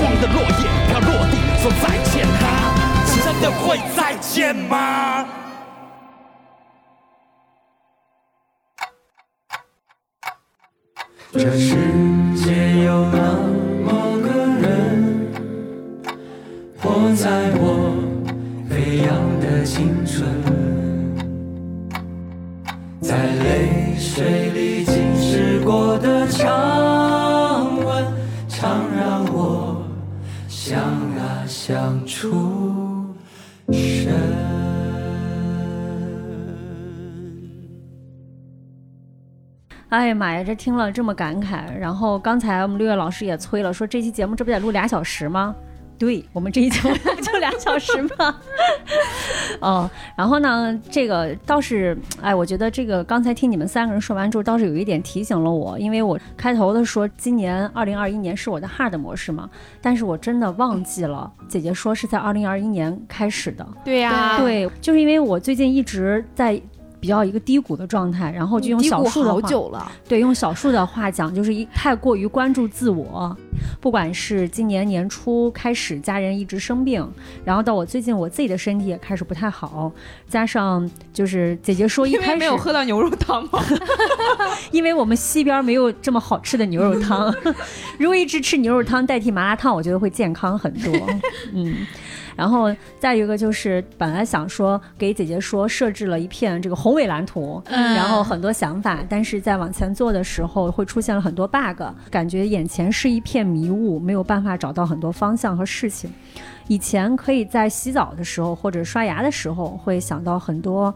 [0.00, 2.42] 光的落叶飘落地，说再见，他
[3.22, 5.26] 真的会再见吗？
[11.32, 11.76] 这世
[12.34, 13.18] 界有那
[13.84, 14.28] 么个
[14.60, 14.66] 人，
[16.80, 17.94] 活在我
[18.68, 18.72] 飞
[19.06, 20.26] 扬的青春，
[23.00, 26.99] 在泪水里浸湿过的长
[31.70, 33.14] 想出
[33.72, 34.12] 神。
[39.90, 41.72] 哎呀妈呀，这听了这么感慨。
[41.78, 45.54] 然后刚才我们六月老师也催了，说这期节目这不得录俩小时吗？
[45.96, 48.36] 对我们这一节目就俩小时吗？
[49.60, 59.48] 嗯，然后呢，这个倒是，哎，我觉得这个刚才听你们三个人说完之后，倒是有一点提醒了我，因为我开头的说今年二零二一年是我的 hard 模式嘛，
[59.80, 63.66] 但是我真的忘记了，姐姐说是在二零二一年开始的。
[63.84, 66.60] 对呀，对，就是因为我最近一直在。
[67.00, 73.36] 比较一个低谷的状态，然后就用小数的话，对，用小数的话讲，就是一太过于关注自我。
[73.80, 77.06] 不管是今年年初开始，家人一直生病，
[77.44, 79.90] 然后到我最近我自己的身体也开始不太好，
[80.28, 83.62] 加上就是姐姐说一开始没有喝到牛肉汤吗？
[84.70, 87.34] 因为我们西边没有这么好吃的牛肉汤，
[87.98, 90.94] 如果一直吃牛肉汤代替麻辣烫，我觉得会健康很多。
[91.52, 91.86] 嗯。
[92.40, 106.10] 然后再一个就是，本来想说给姐姐说设置了一片这个宏伟蓝图，然后很多想法，但是在往前做的时候会出现了很多 bug，感觉眼前是一片迷雾，没有办法找到很多方向和事情。
[106.66, 110.94] 以前可以在洗澡的时候或者刷牙的时候会想到很多。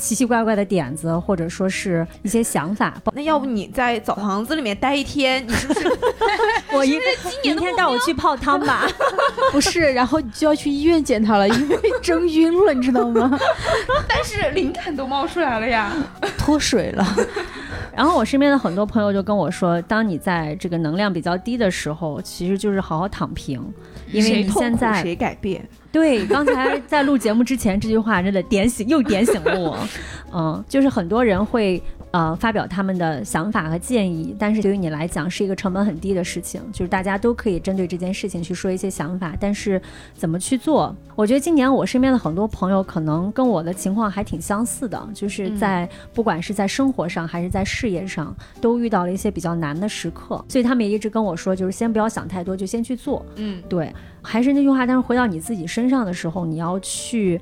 [0.00, 2.94] 奇奇怪怪的点子，或者说是一些想法。
[3.12, 5.88] 那要不你在澡堂子里面待一天，你是不是？
[6.72, 6.98] 我一
[7.44, 8.88] 明天带我去泡汤吧。
[9.52, 13.38] 不是，然后你就要去医院检查了，因为蒸晕了，你知道吗？
[14.08, 15.92] 但是灵感都冒出来了呀，
[16.38, 17.06] 脱水了。
[17.94, 23.62] 然后我身边的很多朋友就跟我说，当你在这个能量比较低的时候，其实就是好好躺平，
[24.12, 25.66] 因为你现在谁改变？
[25.92, 29.78] 对， 刚才在录节目之前，这句话真的点醒，又点醒了我。
[30.32, 31.82] 嗯，就是很多人会。
[32.12, 39.80] 呃，发表他们的想法和建议，但是对于你来讲是一个成本很低的事情，就是大家都可以针对这件事情去说一些想法，但是
[40.14, 40.94] 怎么去做？
[41.14, 53.24] 我觉得今年我身边的很多朋友可能跟我的情况还挺相似的，就是在不管是在生活上还是在事业上，都遇到了一些比较难的时刻，所以他们也一直跟我说，就是先不要想太多，就先去做。
[53.36, 57.40] 嗯，对，还是那句话，但是回到你自己身上的时候，你要去。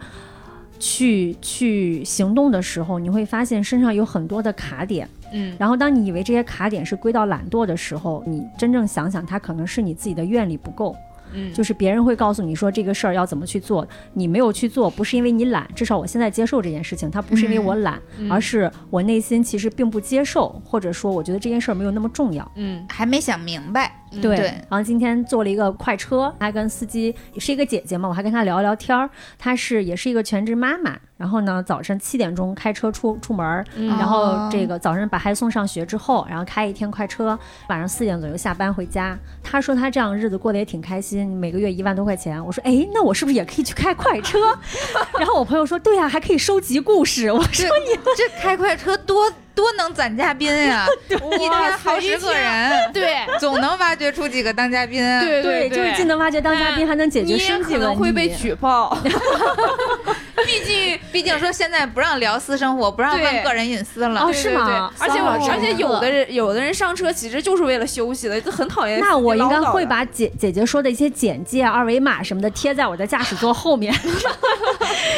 [0.79, 10.97] 去去行动的时候，你会发现身上有很多的卡点，嗯，然后当你以为这些卡点是归到懒惰的时候，你真正想想，它可能是你自己的愿力不够。
[11.35, 18.01] 嗯，就是别人会告诉你说这个事儿要怎么去做，你没有去做，不是因为你懒，至少我现在接受这件事情，它不是因为我懒，
[18.31, 24.37] 而是我内心其实并不接受，或者说我觉得这件事儿没有那么重要，嗯，还没想明白，对。
[24.37, 37.39] 然后今天坐了一个快车，还跟司机也是一个姐姐嘛，我还跟她聊聊天儿，她是也是一个全职妈妈，然后呢早上七点钟开车出出门，然后这个早上把孩子送上学之后，然后开一天快车，
[37.69, 39.19] 晚上四点左右下班回家。
[39.43, 42.45] 她说她这样日子过得也挺开心，每个月一万多块钱。
[42.45, 44.39] 我说哎，那我是不是也可以去开快车？
[45.19, 47.31] 然后我朋友说对呀，还可以收集故事。
[47.31, 49.31] 我说你这开快车多。
[49.59, 50.87] 多能攒嘉宾呀！
[51.11, 55.03] 一天好几个人，对，总能挖掘出几个当嘉宾。
[55.19, 57.97] 对对，就是既能挖掘当嘉宾，还能解决生计问题。
[57.97, 58.97] 会被举报，
[60.47, 64.21] 毕竟毕竟说现在不让聊私生活，不让问个人隐私了。
[64.21, 64.93] 哦，是吗？
[65.01, 69.01] 而且而且有的人有的人上车其实就是为了休息的，就很讨厌。
[69.01, 73.93] 那我应该会把姐姐姐说的一些简介、二维码什么的贴在我的驾驶座后面。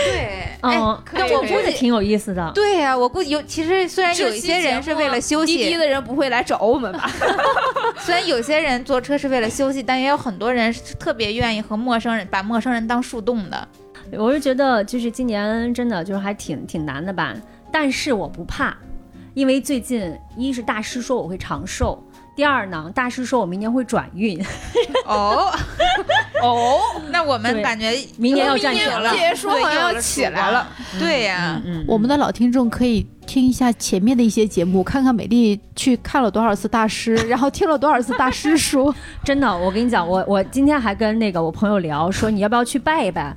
[0.05, 2.51] 对，嗯，但我估计挺有意思的。
[2.55, 7.11] 对呀，我估计有，其实虽然有一些人是为了休息，滴滴的人不会来找我们吧？
[8.01, 13.69] 虽然有些人坐车是为了休息，但也有很多人是特别愿意和陌生人把陌生人当树洞的。
[14.13, 17.35] 我是觉得，就是今年真的就是还挺挺难的吧，
[17.73, 18.77] 但是我不怕，
[19.35, 22.03] 因为最近一是大师说我会长寿。
[22.41, 24.43] 第二呢，大师说我明年会转运。
[25.05, 25.53] 哦
[26.43, 26.81] 哦，
[27.11, 30.67] 那我们感觉明年要站起了，说好像要起来了。
[30.99, 38.95] 对呀，我们的老听众可以听一下前面的一些节目，看看美丽去看了多少次大师，然后听了多少次大师说。
[39.23, 43.37] 真的，我跟你讲，我我今天还跟那个我朋友聊，说你要不要去拜一拜。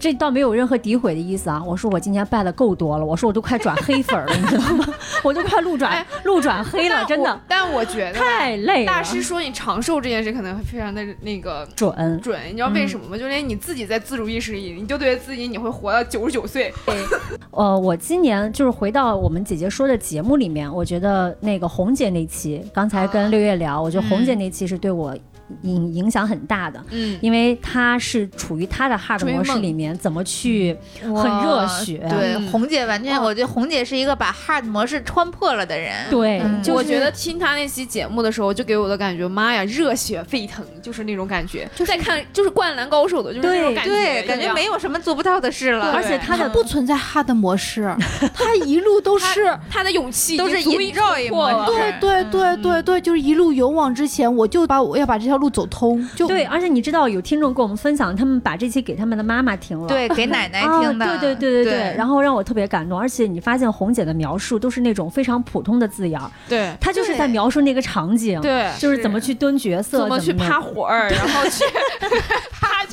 [0.00, 1.62] 这倒没有任何诋毁的意思啊！
[1.64, 4.86] 我说我今年拜的够多了，我说我都快转黑粉了，你知道吗？
[5.22, 7.40] 我都快路转路转黑了，真的。
[7.46, 8.86] 但我觉得太累了。
[8.86, 11.92] 大师说你长寿这件事可能非常的那个准
[12.22, 13.18] 准，你知道为什么吗？
[13.18, 16.72] 就连你自己在自主意识里，你就对自己你会活到九十九岁。
[17.52, 25.14] 呃，我今年就是回到我们姐姐说的节目里面，我觉得那个红姐那期，刚才跟六月聊，我觉得红姐那期是对我。
[25.62, 32.06] 影影响很大的，嗯，因为他是处于他的 hard 模式里面，怎么去很热血？
[32.08, 35.92] 对，红姐完全，我觉得红姐是一个把 hard 模式穿破了的人。
[36.08, 41.68] 对，就我觉得听他那期节目的时候，就给我的感觉，妈呀，热血沸腾，就是那种感觉。
[41.74, 45.90] 就在看，就是灌篮高手的，就是那种感觉，对，感觉没有什么做不到的事了。
[45.92, 47.92] 而且他的不存在 hard 模式，
[48.32, 51.28] 他一路都是他的勇气都是 enjoy。
[51.66, 55.39] 对对对对对，就是一路勇往直前，我就把我要把这条。
[55.40, 56.08] 路走通。
[56.14, 62.96] 就对，而且你知道有听众跟我们分享，他们把这期给他们的妈妈听了，对，给奶奶 听的，对对对对对，然后让我特别感动。
[62.96, 71.64] 而且你发现红姐的描述都是那种非常普通的字眼，对，她就是在描述那个场景，对，就是怎么去蹲角色，怎么去趴活儿， 然后去
[72.52, 72.86] 趴趴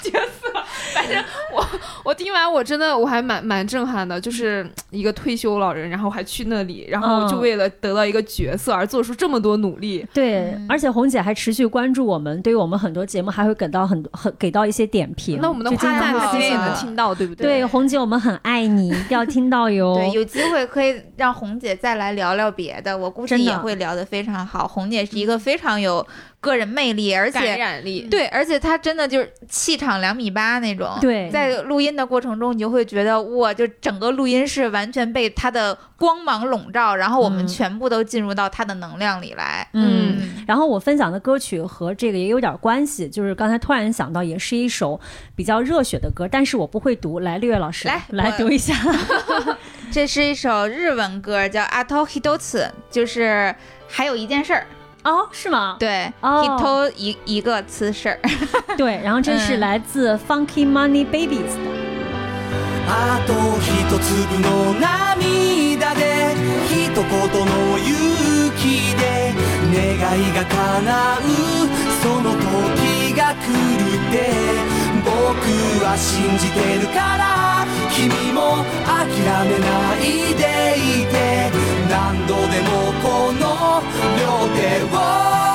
[0.00, 0.48] 角色。
[0.92, 1.22] 反正
[1.52, 1.66] 我
[2.04, 10.06] 我听完我真的我还蛮蛮震撼的，就是一个退休老人，然后还去那里，然后就为了得到一个角色而做出这么多努力。
[10.12, 15.38] 对，而且红姐还持续关注我们，对于我们很多节目还会给到很多很给到一些点评。
[15.40, 17.46] 那我们的夸赞她也能听到，对不对？
[17.46, 19.94] 对，红姐我们很爱你，一定要听到哟。
[19.94, 24.68] 对，有机会可以让红姐再来聊聊别的，我估计也会聊得非常好。
[24.68, 26.06] 红姐是一个非常有。
[26.44, 30.90] 个人魅力，而且感染力，对，而且他真的就是气场两米八那种。
[31.00, 39.67] 对，在录音的过程中，你就会觉得哇，就整个录音室完全被他的光芒笼罩，然后我们全部都进入到他的能量里来。
[39.73, 44.99] 嗯，然后我分享的歌曲和这个也有点关系，就是刚才突然想到，也是一首
[45.35, 48.73] 比较热血的歌，但是我不会读，来，六月老师来来读一下。
[49.91, 53.53] 这是一首日文歌，叫《阿托ヒドツ》，就是
[53.87, 54.65] 还有一件事儿。
[55.04, 55.76] 哦，是吗？
[55.78, 58.18] 对，一偷一一个姿势。
[58.76, 61.94] 对，然后这是来自 Funky Money Babies 的。
[62.86, 66.34] あと一粒の涙で
[66.68, 67.88] 一言の勇
[68.58, 69.32] 気で
[69.72, 69.76] 願
[70.20, 71.22] いが叶う
[72.02, 73.48] その時が来
[73.78, 74.14] るって
[74.68, 74.73] 僕
[75.32, 79.08] は信じてるから君も諦
[79.48, 81.50] めないでいて
[81.88, 83.80] 何度でもこの
[84.20, 85.53] 両手を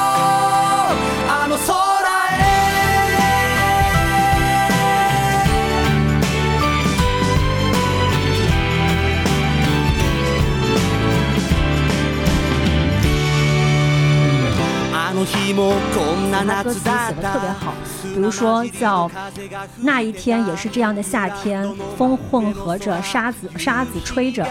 [16.47, 19.09] 他歌词写的特别好，比如说叫
[19.78, 24.45] 那一天也是这样的夏天，风混合着沙子沙子吹着，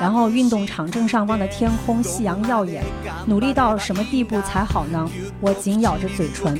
[0.00, 2.82] 然后运动场正上方的天空夕阳耀眼，
[3.26, 5.08] 努力到什么地步才好呢？
[5.40, 6.56] 我紧咬着嘴唇，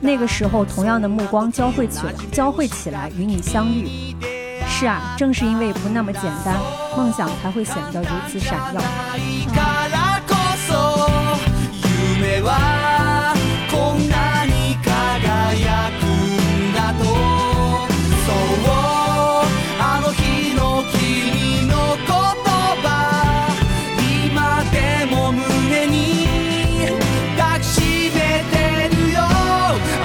[0.00, 4.16] 那个时候同样的目光交汇起来，交汇起来与你相遇。
[4.66, 6.56] 是啊，正是因为不那么简单，
[6.96, 10.01] 梦想才会显得如此闪耀。
[12.22, 13.34] 夢は
[13.68, 18.70] こんなに輝くんだとそう
[19.80, 22.06] あの日の君の言
[22.78, 23.50] 葉
[24.22, 25.98] 今でも胸に
[27.36, 27.80] 抱きし
[28.14, 28.54] めて
[28.94, 29.18] るよ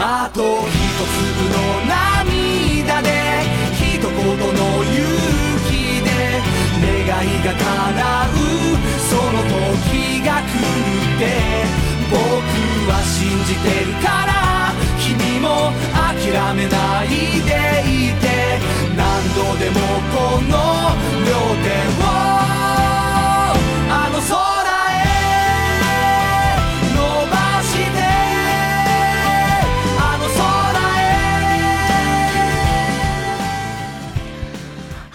[0.01, 0.74] あと一
[1.13, 1.55] 粒の
[1.86, 4.97] 涙で一言の勇
[5.70, 6.09] 気で
[6.82, 7.61] 願いが叶
[8.26, 8.41] う
[9.07, 9.38] その
[9.78, 11.47] 時が来るて
[13.48, 17.56] じてるから君も諦めないで
[17.88, 18.60] いて
[18.98, 19.80] 何度でも
[20.12, 20.52] この
[21.26, 21.32] 両
[21.64, 21.68] 手
[22.04, 22.57] を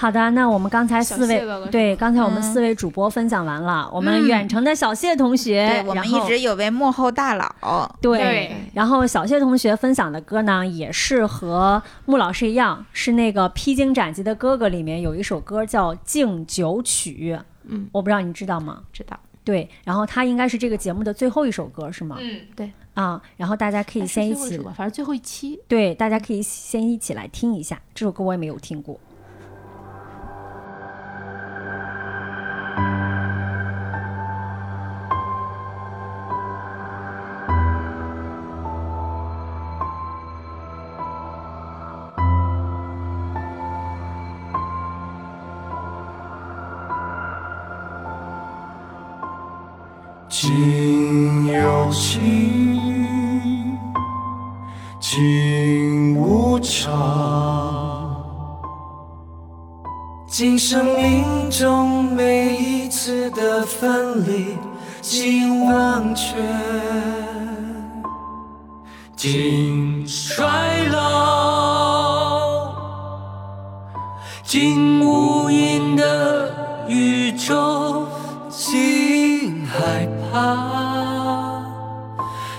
[0.03, 17.37] 好的，那我们刚才四位对，刚才我们四位主播分享完了，我们远程的小谢同学，我们一直有位幕后大佬，对，然后小谢同学分享的歌呢，也是和穆老师一样，是那个《披荆斩棘的哥哥》里面有一首歌叫《敬酒曲》，
[17.69, 18.83] 嗯，我不知道你知道吗？
[18.93, 22.17] 知道，对，然后他应该是这个节目的最后一首歌，是吗？
[22.21, 28.99] 嗯，对，啊，然后大家可以先一起，反正最后一期，对，大家可以先一起来听一下这首歌，我也没有听过。
[50.29, 53.79] 今有情，
[54.99, 58.25] 今无常。
[60.27, 61.92] 今生命中
[63.31, 64.57] 的分离，
[65.01, 66.37] 今忘却，
[69.17, 72.75] 今衰老，
[74.43, 78.07] 今无垠的宇宙，
[78.51, 80.39] 今害怕。
[80.39, 81.65] 啊，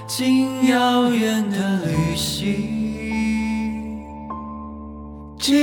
[0.06, 2.46] 经遥远的旅行，
[5.40, 5.56] 经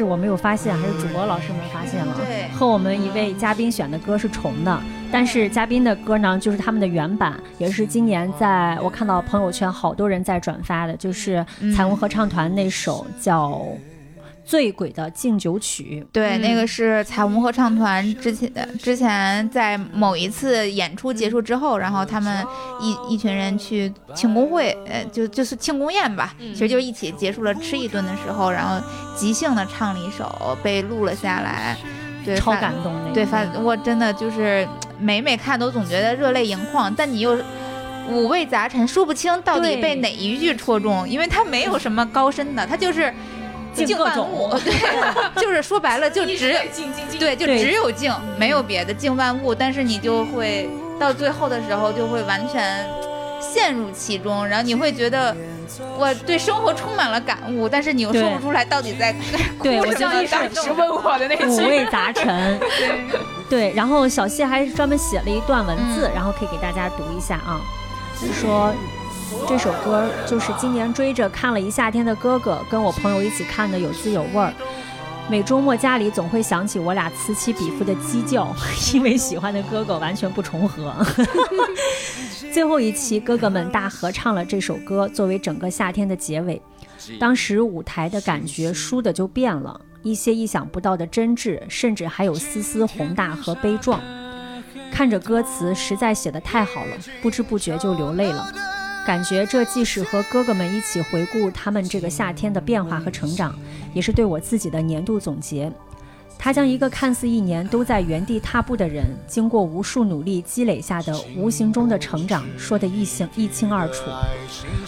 [0.00, 2.16] 是我没有发现，还是主播老师们发现了。
[2.16, 4.80] 对，和我们一位嘉宾选的歌是重的，
[5.12, 11.44] 但是嘉宾的歌呢，就是他们的原版，也是今年在我看到朋友圈好多人在转发的，就是
[11.76, 13.62] 彩虹合唱团那首叫。
[14.50, 22.44] 醉鬼的敬酒曲，对，那个是彩虹合唱团之前之前在某一次演出结束之后，然后他们
[22.80, 28.84] 一一群人去庆功会，呃，就就是庆功宴吧，其实就一起结束了吃一顿的时候，然后
[29.16, 31.76] 即兴的唱了一首，被录了下来，
[32.24, 34.66] 对，超感动那对，发我真的就是
[34.98, 37.38] 每每看都总觉得热泪盈眶，但你又
[38.08, 43.14] 五味杂陈，说不清到底被哪一句戳中，因为它没有什么高深的，它就是。
[43.74, 44.72] 敬万物，对，
[45.40, 46.54] 就是说白了，就只
[47.18, 49.54] 对，就只有敬，没有别的，敬万物。
[49.54, 50.68] 但是你就会
[50.98, 52.86] 到最后的时候，就会完全
[53.40, 55.34] 陷入其中，然后你会觉得
[55.96, 59.14] 我对生活充满了感悟，但是你又说不出来到底在
[59.62, 63.20] 对 我就得当时问我的那五味杂陈， 对。
[63.48, 63.72] 对。
[63.74, 67.60] 然后小谢还专门写了一段文字，然后可以给大家读一下啊，
[68.40, 68.72] 说。
[69.48, 74.52] 这首歌就是今年追着看了一夏天的哥哥，跟我朋友一起看的，有滋有味儿。
[75.28, 78.52] 每周末家里总会响起我俩此起彼伏的鸡叫，
[78.92, 80.92] 因为喜欢的哥哥完全不重合。
[82.52, 86.60] 最后一期，哥哥们大合唱了这首歌，作为整个夏天的结尾。
[87.20, 94.00] 当时舞台的感觉输的就变了，一些意想不到的真挚，甚至还有丝丝宏大和悲壮。
[94.90, 98.52] 看着歌词，实在写得太好了，不知不觉就流泪了。
[99.06, 103.54] 感觉这既是和哥哥们一起回顾他们这个夏天的变化和成长，
[103.94, 105.72] 也是对我自己的年度总结。
[106.38, 114.04] 他将一个看似一年都在原地踏步的人，经过无数努力积累下的无形中的成长，说得一清一清二楚。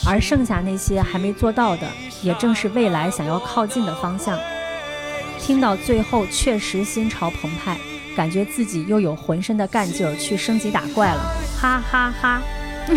[0.06, 1.86] 而剩下那些还没做到的，
[2.22, 4.38] 也正是未来想要靠近的方向。
[5.38, 7.76] 听到最后，确实心潮澎湃，
[8.16, 12.42] 感觉自己又有浑身的干劲儿去升级打怪了，哈哈哈。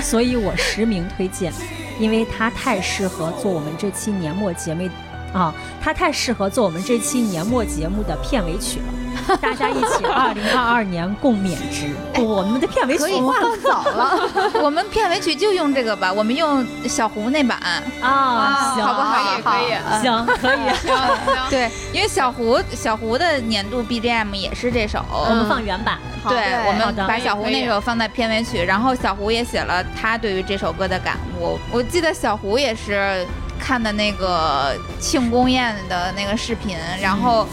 [0.01, 1.53] 所以我实名推荐，
[1.99, 4.89] 因为它太适合做我们这期年末节目，
[5.35, 8.85] 啊，它太适合做我们这期年末节目的片尾曲了。
[9.41, 11.95] 大家一起，二零二二年共勉之。
[12.21, 14.29] 我们的片尾曲放早了，
[14.61, 17.57] 我们片尾曲就用这个吧，我们用小胡那版
[18.01, 19.41] 啊，好不好？
[19.41, 21.49] 可以，行，可以， 行行。
[21.49, 25.97] 对，因为小胡小胡的年度 BGM 也是这首，我们放原版。
[26.27, 31.57] 对，我们把小胡那首放在片尾曲，然后小胡也写了他对于这首歌的感悟。
[31.71, 33.25] 我记得小胡也是
[33.59, 37.47] 看的那个庆功宴的那个视频，然后。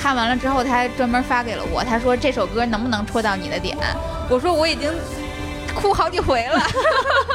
[0.00, 1.82] 看完了之后，他还专门发给了我。
[1.82, 3.76] 他说这首歌能不能戳到你的点？
[4.30, 4.88] 我说我已经
[5.74, 6.62] 哭好几回了。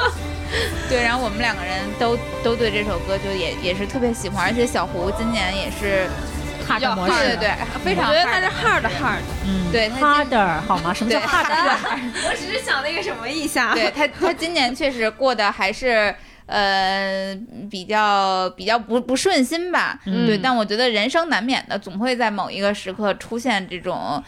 [0.88, 6.08] 对，然后我们两个人都都对这首歌就也也是特别喜欢，而且小胡今年也是
[6.66, 7.52] hard 模式，对对，
[7.84, 8.10] 非常。
[8.10, 10.94] 我觉得他是 hard hard，嗯，对，hard 好吗？
[10.94, 11.46] 什么叫 hard？
[12.30, 13.74] 我只是想那个什么一下。
[13.74, 16.16] 对他，他今年确实过得还是。
[16.46, 17.34] 呃，
[17.72, 24.22] 比较比较不不顺心吧，对，但我觉得人生难免的，总会在某一个时刻出现这种，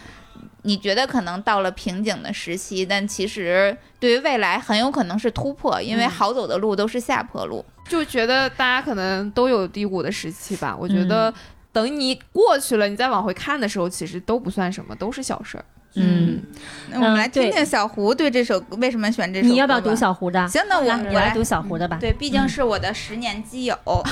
[0.63, 7.63] 你觉得可能到了瓶颈的时期，但其实对于未来很有可能是突破，因为好走的路都是下坡路。
[7.88, 11.32] 就觉得大家可能都有低谷的时期吧，我觉得
[11.72, 15.66] 等你过去了，你再往回看的时候，其实都不算什么，都是小事儿。
[15.95, 16.41] 嗯，
[16.89, 19.47] 那我们来听听小胡对这首为什么选这首。
[19.47, 20.47] 你要不要读小胡的？
[20.47, 21.97] 行，那我我来读小胡的吧。
[21.99, 23.77] 对，毕竟是我的十年基友。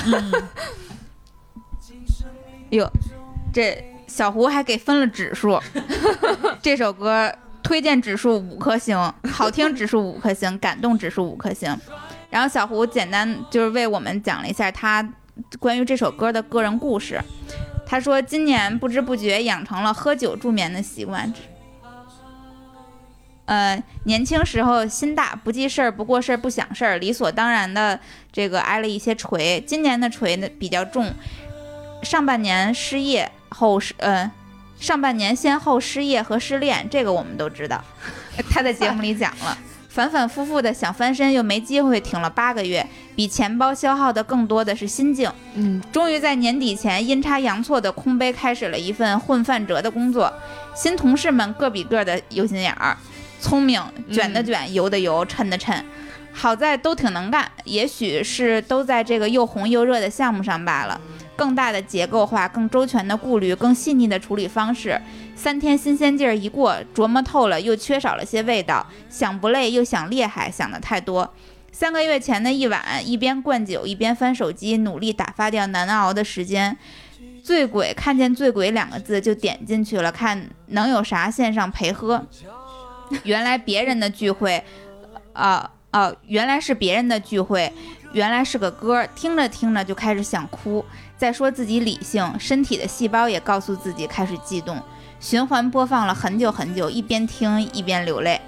[2.70, 2.90] 哟，
[3.52, 5.60] 这小胡还给分了指数。
[6.62, 7.32] 这首歌
[7.62, 8.96] 推荐指数五颗星，
[9.30, 11.76] 好听指数五颗星，感动指数五颗星。
[12.30, 15.06] 然后小胡简单就是为我们讲了一下他
[15.60, 17.20] 关于这首歌的个人故事。
[17.86, 21.32] 他说，今年不知不觉养成了喝酒助眠的习惯。
[23.46, 28.00] 呃，年轻时候心大，不记事儿，不过事儿，不想事儿，理所当然的
[28.32, 29.62] 这个挨了一些锤。
[29.66, 31.12] 今年的锤呢比较重，
[32.02, 34.30] 上半年失业后失，呃，
[34.80, 37.84] 上半年先后失业和失恋，这个我们都知道。
[38.50, 39.56] 他在节目里讲了，
[39.90, 45.30] 反反复复的想翻身又没机会，挺了八个月，比钱包消耗的更多的是心境。
[45.54, 50.32] 嗯，终于在年底前阴差阳错的空杯开始了一份混饭辙的工作，
[50.74, 52.96] 新同事们个比个的有心眼儿。
[53.44, 53.78] 聪明，
[54.10, 55.78] 卷的卷，油的油，抻的抻，
[56.32, 57.46] 好在都挺能干。
[57.64, 60.98] 也许是都在这个又红又热的项目上罢了。
[61.36, 64.98] 更大的结构化，更周全的顾虑，更细腻的处理方式。
[65.36, 68.86] 三天新鲜劲儿一过，琢磨透了，又缺少了些味道。
[69.10, 71.30] 想不累，又想厉害，想的太多。
[71.70, 76.78] 三个月前的一晚，一边灌酒，一边翻手机，努力打发掉难熬的时间。
[77.42, 82.26] 醉鬼看见“醉鬼”两个字就点进去了，看能有啥线上陪喝。
[83.22, 84.62] 原来别人的聚会，
[85.32, 87.72] 啊啊，原来是别人的聚会，
[88.12, 90.84] 原来是个歌，听着听着就开始想哭。
[91.16, 94.82] 再说自己理性，身体的细胞也告诉自己开始悸动。
[95.20, 98.40] 循环播放了很久很久，一边听一边流泪。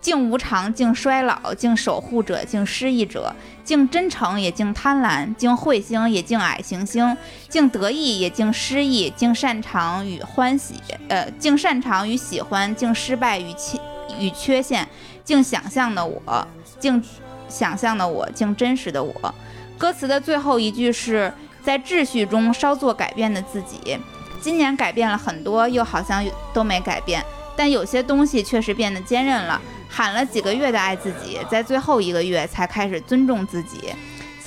[0.00, 7.14] 敬无常，敬衰老，敬守护者，敬失意者，敬真诚也敬贪婪，敬彗星也敬矮行星，
[7.50, 10.76] 敬得意也敬失意，敬擅长与欢喜，
[11.10, 13.78] 呃，敬擅长与喜欢，敬失败与缺
[14.18, 14.88] 与缺陷，
[15.24, 16.46] 竟想象的我，
[16.78, 17.02] 竟
[17.48, 19.34] 想象的我，竟真实的我。
[19.78, 21.32] 歌词的最后一句是
[21.62, 23.98] 在秩序中稍作改变的自己。
[24.40, 29.60] 今年改变了很多，又好像都没改变，但有些东西确实变得坚韧了。
[29.92, 33.92] 喊了几个月的爱自己，在最后一个月才开始尊重自己。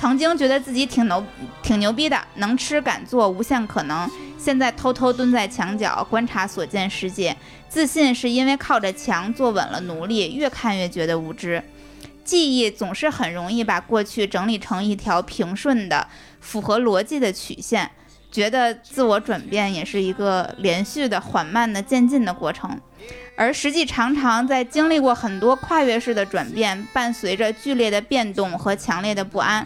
[0.03, 1.25] 曾经觉得自己挺牛、
[1.61, 4.05] 挺牛逼的，能吃敢做，无限可能。
[4.37, 7.33] 现在偷偷蹲在墙角观察所见世界，
[7.69, 10.33] 自信是因为靠着墙坐稳了奴隶。
[10.33, 11.63] 越看越觉得无知。
[12.25, 16.05] 记忆总是很容易把过去整理成一条平顺的、
[16.41, 17.89] 符合逻辑的曲线，
[18.29, 22.77] 觉得自我转变也是一个连续的、缓慢的渐进的过程。
[23.35, 29.65] 而实际常常在经历过很多跨越式的转变，伴随着剧烈的变动和强烈的不安，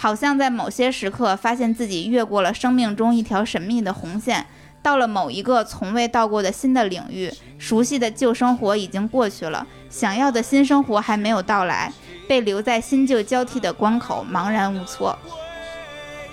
[0.00, 4.46] 好像在某些时刻发现自己越过了生命中一条神秘的红线，
[4.80, 7.30] 到了某一个从未到过的新的领域。
[7.58, 11.92] 熟悉的旧生活已经过去了，想要的新生活还没有到来，
[12.26, 15.18] 被留在新旧交替的关口，茫然无措。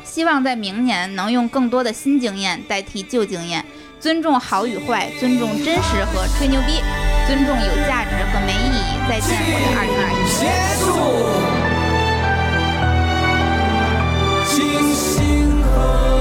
[0.02, 3.66] 希望在明年能用更多的新经验代替旧经验。
[4.00, 6.80] 尊重好与坏，尊重真实和吹牛逼，
[7.28, 8.98] 尊重有价值和没意义。
[9.10, 11.57] 再见，我的二零二一。
[14.58, 16.17] 星星和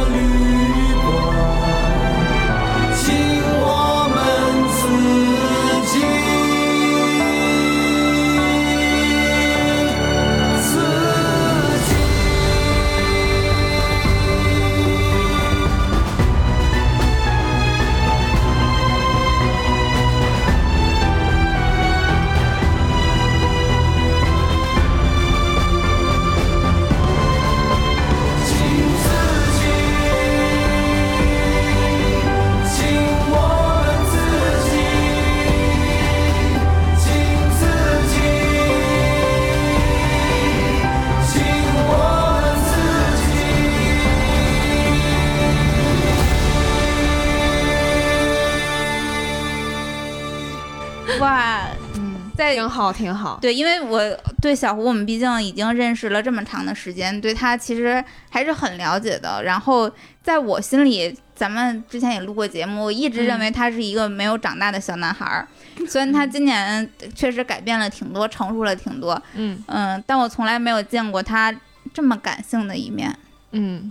[52.37, 53.39] 挺好，挺好。
[53.41, 54.01] 对，因为我
[54.41, 59.43] 对小胡，我们毕竟已经认识了这么长的时间，对他其实还是很了解的。
[59.43, 59.91] 然后
[60.23, 65.49] 在我心里，咱们之前也录过节目，我一直认为他是一个没有长大的小男孩儿。
[65.89, 71.55] 虽然他今年确实改变了挺多，成熟了挺多，嗯嗯，但我从来没有见过他
[71.95, 73.17] 这么感性的一面。
[73.53, 73.91] 嗯，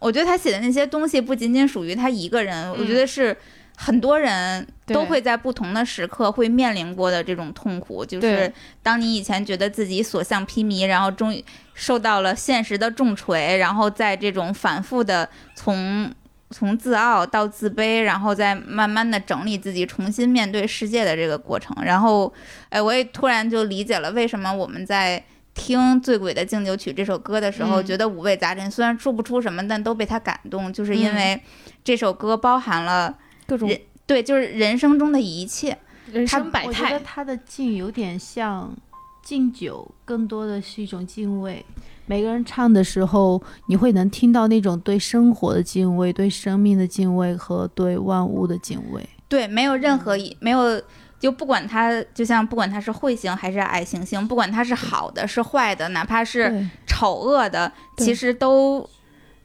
[0.00, 3.36] 我觉得他写的那些东西不仅仅属于他一个人，我觉得是。
[3.74, 8.52] 很多人都会在不同的时刻会面临过的这种痛苦，就是
[8.82, 16.12] 当你以前觉得自己所向披靡，然后终于受到了现实的重锤，然后在这种反复的从
[16.50, 21.76] 从自傲到自卑，然后再慢慢的整理自己，重新面对世界的这个过程。
[21.84, 22.32] 然后，
[22.68, 25.22] 哎，我也突然就理解了为什么我们在
[25.54, 31.40] 听《醉鬼的敬酒曲》这首歌的时候，觉得五味杂陈，虽然说不出什么，但都被他感动，就是因为
[31.84, 33.16] 这首歌包含了。
[33.44, 33.68] 各种
[34.06, 35.78] 对，就是人生中的一切，
[36.12, 36.66] 人生百态。
[36.66, 38.74] 我觉得他的敬有点像
[39.22, 41.64] 敬酒，更多的是一种敬畏。
[42.06, 49.08] 每个人唱的时候，你会能听到那种对生活的敬畏、对生命的敬畏和对万物的敬畏。
[49.28, 50.82] 对，没有任何一没有，
[51.18, 58.86] 就不管他，就像不管他是彗星还是矮行星，不管他是好的是坏的，哪怕是丑恶的，其实都。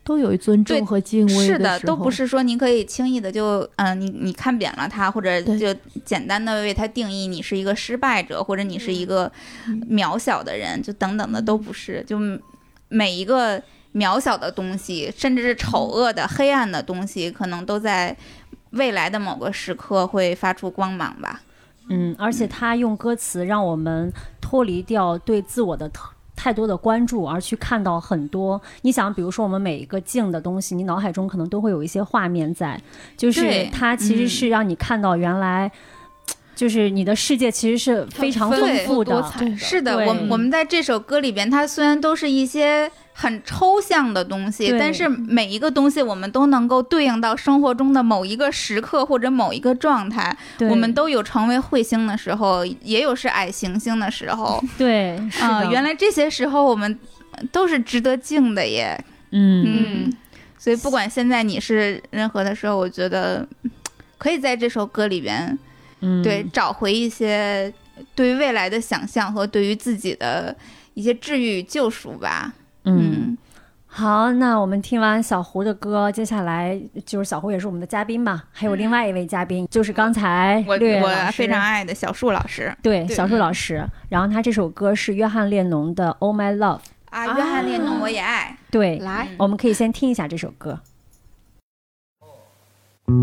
[0.08, 9.30] 都有尊重和敬畏是的，都不是说你可以轻易的就嗯，你你看扁了他，或者就简单的为他定义你是一个失败者，或者你是一个
[9.90, 12.02] 渺小的人，就等等的都不是。
[12.08, 12.18] 就
[12.88, 13.62] 每一个
[13.94, 18.16] 渺小的东西，甚至是丑恶的、黑暗的东西，可能都在
[18.70, 21.42] 未来的某个时刻会发出光芒吧。
[21.90, 26.12] 嗯，而且他用歌词让我们脱离掉对自我的特。
[26.38, 28.62] 太多的关注，而去看到很多。
[28.84, 32.80] 你想，比如说我们每一个静的东西，你脑海中可能都会有一些画面在，
[33.18, 35.70] 就是它其实是让你看到原来，
[36.56, 39.22] 就是你的世界其实是非常丰富的。
[39.58, 50.38] 是的，我我们在这首歌里边，它虽然都是一些很抽象的东西，但是每一个东西我们都能够对应到生活中的某一个时刻或者某一个状态。
[50.70, 54.64] 我们都有成为彗星的时候， 也有 是矮行星的时候。
[54.78, 57.00] 对，啊、的原来这些时候我们
[57.52, 58.96] 都是值得敬的耶。
[59.32, 60.14] 嗯嗯，
[60.60, 63.72] 所以不管现在你是任何的时候，我觉得嗯
[64.20, 65.58] 可以在这首歌里边，
[66.02, 67.74] 嗯，对，找回一些
[68.14, 70.56] 对于未来的想象和对于自己的
[70.94, 72.54] 一些治愈与救赎吧。
[72.88, 73.38] 嗯。
[73.90, 86.80] 好，那我们听完小胡的歌，接下来就是小胡也是我们的嘉宾嘛，还有另外一位嘉宾，就是刚才我我非常爱的小树老师对对小树老师，然后他这首歌是约翰列侬的《Oh My Love》，
[87.10, 88.58] 啊，约翰列侬我也爱。
[88.70, 90.80] 对，来，我们可以先听一下这首歌。
[92.20, 93.18] Oh,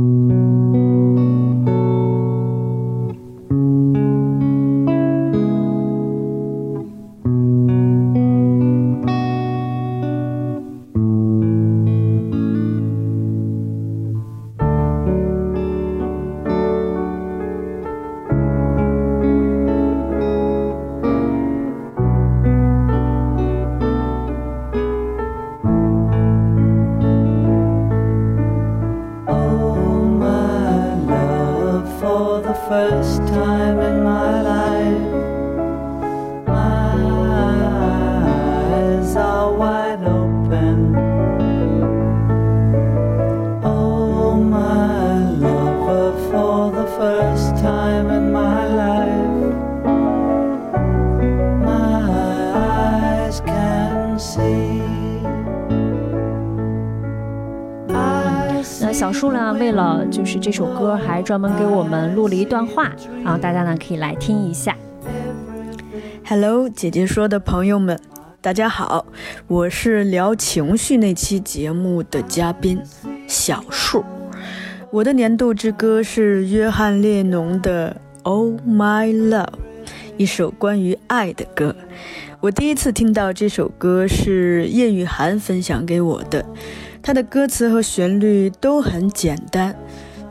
[60.45, 62.93] 这首歌，还专门给我们录了一段话，
[63.25, 64.77] 然后大家呢可以来听一下。
[66.29, 67.99] Hello，姐姐说的朋友们，
[68.43, 69.07] 大家好，
[69.47, 72.79] 我是聊情绪那期节目的嘉宾
[73.27, 74.05] 小树。
[74.91, 77.97] 我的年度之歌是约翰列侬的
[78.29, 79.47] 《Oh My Love》，
[80.19, 81.75] 一首关于爱的歌。
[82.41, 86.45] 我第一次听到这首歌是叶雨涵分享给我的，
[87.01, 89.75] 它的歌词和旋律都很简单，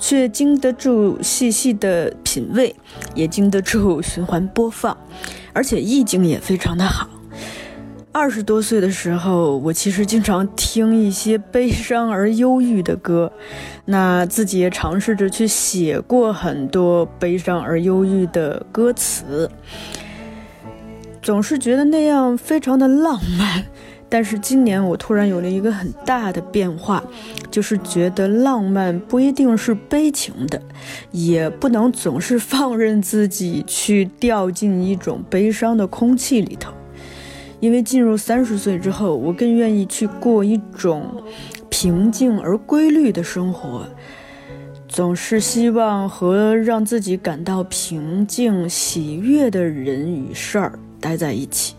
[0.04, 2.76] 却经得住细细的品味，
[3.16, 4.97] 也经得住循环播放。
[5.54, 7.08] 而且意境也非常的好。
[8.12, 13.32] 二十多岁的时候，我其实经常听一些悲伤而忧郁的歌，
[13.86, 19.49] 那自己也尝试着去写过很多悲伤而忧郁的歌词，
[21.22, 23.64] 总是觉得那样非常的浪漫。
[24.14, 27.03] 但是今年我突然有了一个很大的变化，
[27.49, 30.61] 就是觉得浪漫不一定是悲情的，
[31.09, 36.72] 也不能总是放任自己去掉进一种悲伤的空气里头。
[37.59, 41.24] 因为进入三十岁之后，我更愿意去过一种
[41.72, 43.84] 平静而规律的生活，
[44.88, 51.74] 总是希望和让自己感到平静、喜悦的人与事儿待在一起。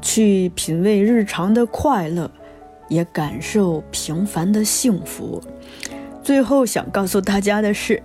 [0.00, 2.30] 去品味日常的快乐，
[2.88, 5.42] 也感受平凡的幸福。
[6.22, 8.02] 最后想告诉大家的是，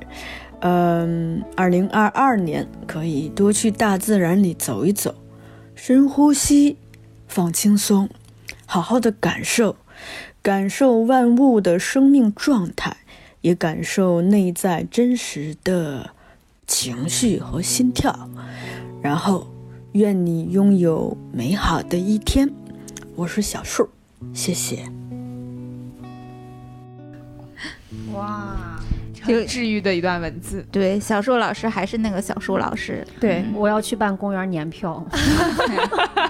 [0.62, 5.14] 嗯，二零二二年可以多去大自然里走一走，
[5.76, 6.78] 深呼吸，
[7.28, 8.10] 放轻松，
[8.66, 9.76] 好好的感受，
[10.42, 12.98] 感受万物的生命状态，
[13.42, 16.12] 也感受内在真实的
[16.66, 18.30] 情绪和心跳，
[19.02, 19.53] 然后。
[19.94, 22.50] 愿你拥有美好的一天。
[23.16, 23.88] 我是小树，
[24.34, 24.90] 谢谢。
[28.12, 28.73] 哇，
[29.24, 30.66] 很治愈的一段文字。
[30.72, 33.06] 对，小树老师还是那个小树老师。
[33.20, 35.04] 对，我要去办公园年票。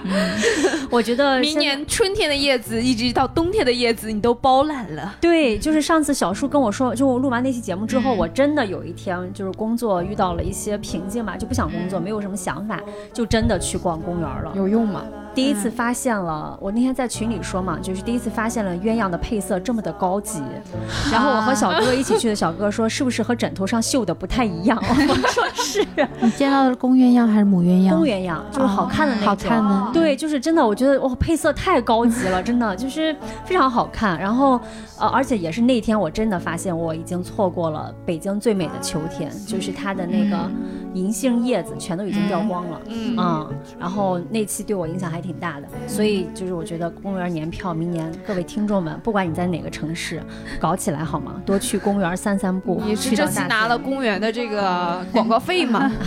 [0.90, 5.16] 我觉得明年春天的叶子一直到冬天的叶子，你都包揽了。
[5.20, 12.80] 对，就是上次小树跟我说，就我录完那期节目之后，我真的有一天就是工作遇到了一些瓶颈嘛，就不想工作，没有什么想法，
[13.12, 14.52] 就真的去逛公园了。
[14.54, 15.04] 有用吗？
[15.34, 20.40] 第一次发现了，我那天在群里说嘛，就是第一次发现了鸳鸯的配色这么的高级。
[21.10, 24.78] 然后我和小哥一起去的，小哥说是不是和枕头上绣的不太一样？
[24.88, 25.84] 我说是。
[26.20, 27.90] 你见到的是公鸳鸯还是母鸳鸯？
[27.90, 29.28] 公鸳鸯就是好看的那种。
[29.28, 29.90] 好看的。
[29.92, 33.14] 对，就是真的，我觉得哇，配色太高级了， 真的就是
[33.44, 34.18] 非常好看。
[34.18, 34.60] 然后
[34.98, 40.48] 呃，而且也是那天我真的发现我已经错过了北京最美的秋天，就是它的那个
[40.94, 42.80] 银杏叶子全都已经掉光了。
[42.86, 43.50] 嗯嗯。
[43.78, 50.22] 然后那期对我影响还挺大的，所以就是我觉得公园年票，明年各位听众们，不管你在哪个城市，
[50.60, 51.40] 搞起来好吗？
[51.46, 52.82] 多去公园散散步。
[52.84, 55.90] 你是这期拿了公园的这个广告费吗？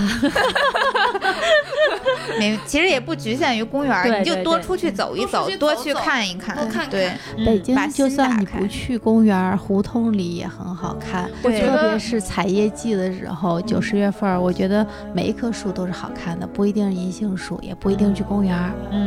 [2.39, 6.55] 没，其实也不局限于公园，你就多出去走一走，多去看一看。
[6.89, 7.11] 对，
[7.43, 11.28] 北京就算你不去公园，胡同里也很好看。
[11.41, 18.55] 对，特别是采叶季的时候，九十月份，我觉得每一棵树都是好看的，不一定是银杏树，也不一定去公园。
[18.91, 19.07] 嗯，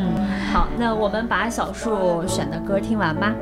[0.52, 3.34] 好，那我们把小树选的歌听完吧。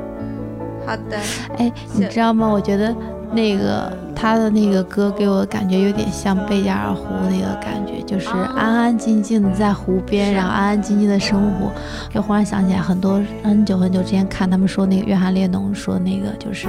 [0.85, 1.17] 好的。
[1.57, 2.47] 哎，你知道吗？
[2.47, 2.95] 我觉得。
[3.31, 11.71] 那个他的那个歌给我感觉有点像贝加尔湖那个感觉，就是安安静静的在湖边，然后安安静静的生活。
[12.13, 16.67] 又忽然想起来，很多很久很久之前看他们说那个约翰列侬说那个就是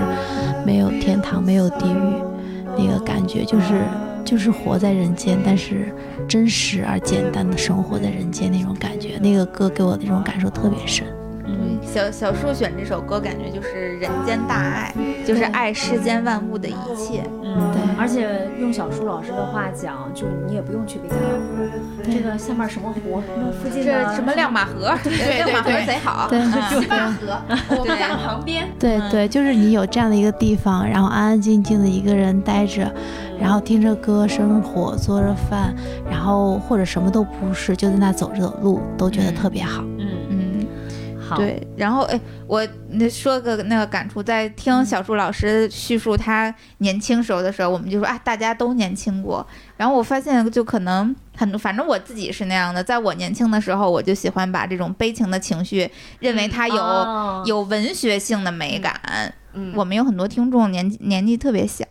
[0.66, 2.22] 没有天堂，没有地狱，
[2.76, 3.80] 那个感觉就是
[4.22, 5.94] 就是活在人间，但是
[6.30, 9.18] 真实而简单的生活在人间那种感觉。
[9.20, 11.04] 那个歌给我的这种感受特别深。
[11.82, 14.94] 小小树选这首歌，感觉就是人间大爱，
[15.26, 17.24] 就是爱世间万物的一切。
[17.42, 17.82] 嗯，对。
[17.98, 23.20] 而且用小树老师的话讲，就你也不用去贝加尔湖，这个下面什么湖，
[23.60, 26.28] 附近的什么亮马河，对亮马河贼好。
[26.28, 26.38] 对，
[26.80, 27.42] 西坝河，
[27.76, 28.68] 我们家旁边。
[28.78, 32.88] 对对，就是你有这样的一个地方，然后安安静静的一个人待着，
[33.40, 35.74] 然后听着歌，生火，做着饭，
[36.08, 39.82] 然后或者什么都不是，就在那走着走路，都觉得特别好。
[41.36, 49.46] 对，然后哎，我那说个那个感触，在听小树老师叙述他年轻时候的时候，我们就说啊，大家都年轻过。
[49.76, 55.88] 然后我发现，就可能很，反正我自己是那样的，在我年轻的时候，我就喜欢把这种悲情的情绪，
[56.18, 59.00] 认为它有有文学性的美感。
[59.54, 61.84] 嗯，我们有很多听众年纪年纪特别小，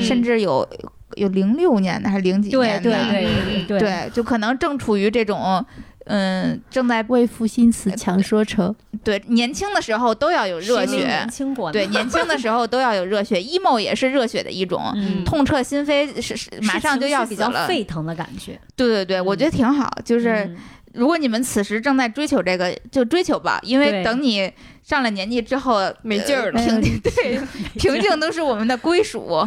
[0.00, 0.68] 甚至有
[1.14, 3.26] 有零六年的还是零几年的，对
[3.64, 5.64] 对对对，就可能正处于这种。
[6.06, 8.74] 嗯，正在为赋新词强说愁。
[9.04, 10.96] 对，年轻的时候都要有热血。
[10.96, 11.70] 年轻过。
[11.70, 13.36] 对，年轻的时候都要有热血。
[13.40, 14.82] emo 也是热血的一种，
[15.24, 17.68] 痛彻心扉，是是马上就要死了。
[17.68, 18.58] 沸腾的感觉。
[18.74, 19.88] 对对对，我觉得挺好。
[20.04, 20.52] 就是
[20.94, 26.60] 如果你们此时正在追求这个，就追求吧，因为等你上了年纪之后没劲儿了。
[26.60, 27.40] 平 对，
[27.78, 29.46] 平静都是我们的归属。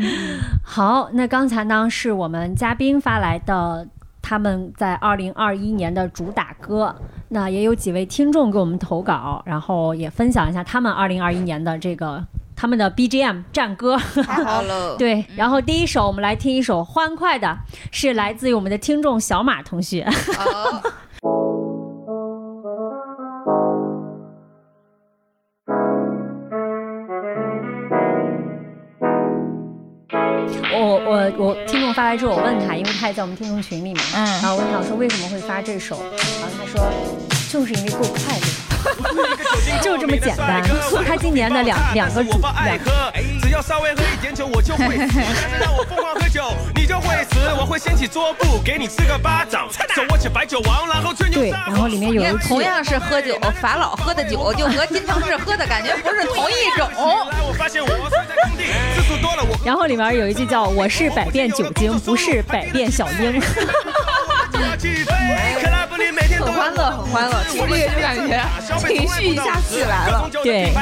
[0.64, 3.86] 好，那刚才呢是我们嘉宾发来的。
[4.20, 6.94] 他们在二零二一年的主打歌，
[7.28, 12.22] 那也有几位听众给我们投稿，然后也分享一下他们二零二一年的这个
[12.60, 13.96] 他们的 BGM 战歌。
[13.96, 17.56] 好了， 对，然后第一首我们来听一首欢快的，
[17.92, 20.04] 是来自于我们的听众小马同学。
[30.80, 36.84] 我我我听众发来之后，我问他，因为他也在我们听众群里面，嗯，然后问他说为什么会发这首，然后他说
[37.48, 38.67] 就是因为够快乐。
[39.82, 40.62] 就这么简单。
[41.06, 43.12] 他今年的两两个主两个。
[43.42, 45.20] 只要稍微喝一点酒，我就会死。
[45.60, 47.38] 让 我疯狂喝酒，你就会死。
[47.58, 49.66] 我会掀起桌布，给你吃个巴掌。
[49.94, 51.40] 手握起白酒王，然后吹牛。
[51.40, 56.88] 对，然后里面有同样是喝酒，法老喝的酒就和金城志喝的感觉不是同一种。
[59.64, 63.40] 然后里面有一句叫“我是百变酒精，不是百变小樱”。
[66.38, 68.42] 很欢乐，很欢乐，听这个就感觉
[68.78, 70.28] 情绪一下起来了。
[70.42, 70.72] 对，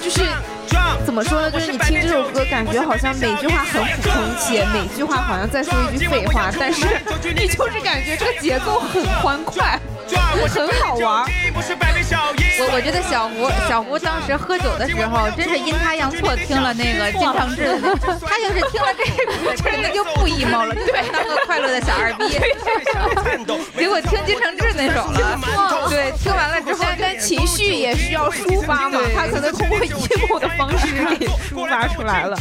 [0.00, 0.20] 就是
[0.66, 1.50] 就是怎么说呢？
[1.50, 6.84] 就是你听这首歌，感觉好像每句话很普通且每句话好像在说一句废话，但是
[7.34, 9.78] 你就是感觉这个节奏很欢快。
[10.48, 11.24] 很好玩。
[12.60, 17.80] 我我觉得小胡小胡当时喝酒的时候，真是阴差阳错听了那个金承志，
[18.22, 22.24] 他就是听了这个，真的就不 emo 了，对，当个快乐的小二逼。
[23.76, 30.86] 结果听金承志那首了，对，听完了之后，但情绪也需要抒发嘛，他可能通过 emo 的方式
[31.16, 32.38] 给抒发出来了。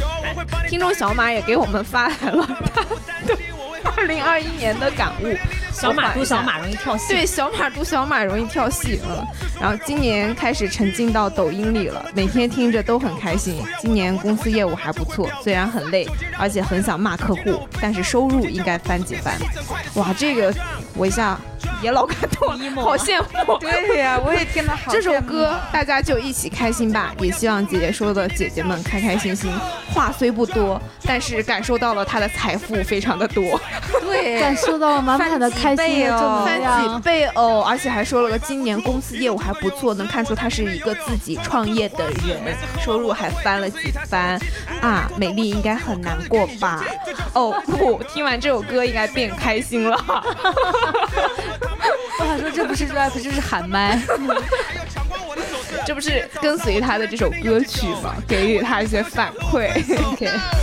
[0.68, 3.34] 听众小马也给我们发来了他
[3.96, 5.36] 二零二一年的感悟。
[5.72, 9.26] 小马嘟小马容易跳戏，对，小马嘟小马容易跳戏，嗯，
[9.60, 13.62] 然后今年开始沉浸到抖音里了，每天听着都很开心。
[13.82, 16.08] 今年公司业务还不错，虽然很累，
[16.38, 19.34] 而且很想骂客户，但是收入应该翻几番。
[19.96, 20.54] 哇，这个
[20.96, 21.38] 我一下
[21.84, 22.50] 也老感动，
[22.82, 23.58] 好羡慕。
[23.60, 24.92] 对呀，我也听得好。
[24.92, 29.52] 这首歌大家就一起开心吧，也希望姐姐说的姐姐们开开心心。
[29.94, 33.60] 话虽不多，但是感受到了她的财富非常的多。
[34.02, 35.76] 对，感受到了满满的开。
[35.76, 42.40] 心哦，翻几倍哦，而且还说了个今年公司业务还不错，能看出他是一个自己创业的人，
[42.80, 44.40] 收入还翻了几番
[44.82, 45.12] 啊！
[45.18, 46.86] 美丽应该很难过吧？
[47.34, 50.00] 哦不，听完这首歌应该变开心了。
[52.20, 54.00] 我还说这不是 rap，这是喊麦。
[55.86, 58.16] 这不是跟随他的这首歌曲吗？
[58.28, 59.70] 给予他一些反馈。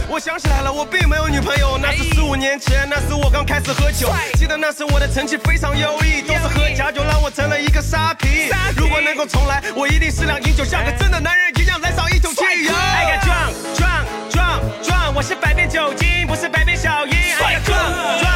[0.08, 8.50] 我想起来了，我并没有女朋友，那是十五年前，那时我刚开始喝酒，记得那时我的成绩非常优异，都是喝假酒让我成了一个沙皮。
[8.76, 12.72] 如果能够重来，我一定适量饮酒，像个真的男人一样来上一桶汽油。
[12.72, 17.12] I got drunk drunk drunk drunk，我是百变酒精，不是百变小樱。
[17.12, 18.29] I got drunk drunk drunk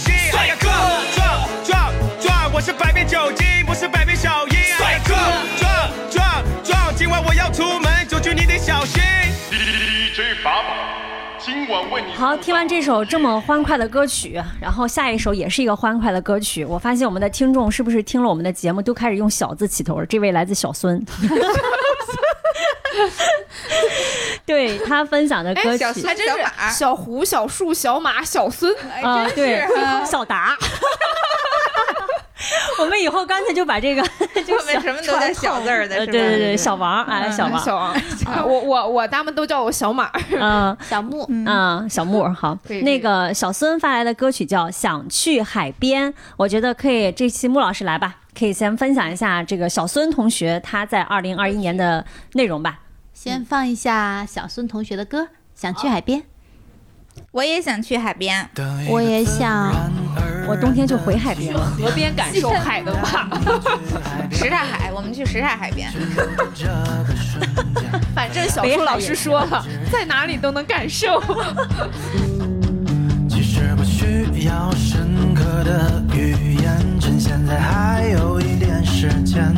[0.00, 0.14] 心。
[0.32, 3.30] I got drunk drunk drunk drunk，我是百变酒
[11.52, 16.64] 今晚为你好，听完这首这么欢快的歌曲，然后下一首也是一个欢快的歌曲。
[16.64, 20.06] 我发现我们的听众是不是听了我们的节目都开始用“小”字起头了？
[20.06, 21.04] 这位来自小孙，
[24.46, 26.32] 对他分享的歌曲，还真是
[26.72, 28.72] 小胡、小树、小马、小孙，
[29.02, 29.66] 啊，对，
[30.06, 30.56] 小达。
[32.80, 34.02] 我们以后干脆就把这个，
[34.46, 37.94] 就什么都带小字儿的，对对对，小王哎，小王，小王，
[38.46, 52.80] 我我我他们都叫我小马，嗯，小木，嗯，小木，好，那个小孙发来的歌曲叫《想去海边》，我觉得可以，这期穆老师来吧，可以先分享一下这个小孙同学他在二零二一年的内容吧。
[53.12, 55.22] 先放一下小孙同学的歌，
[55.54, 56.20] 《想去海边》。
[57.32, 58.48] 我也想去海边，
[58.88, 59.72] 我也想，
[60.50, 63.28] 我冬天就回海边，河边感受海的吧。
[64.32, 65.88] 什刹海，我们去什刹海边。
[68.12, 71.22] 反正小树老师说了，在哪里都能感受。
[73.30, 79.54] 其实不需要深刻的语言，趁现在还有一点时间，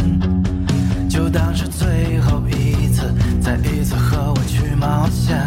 [1.08, 5.40] 就当是最后一次，再一次和我去冒险。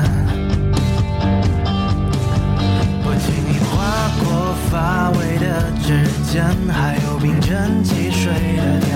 [6.36, 8.92] 间，还有冰镇汽水的甜，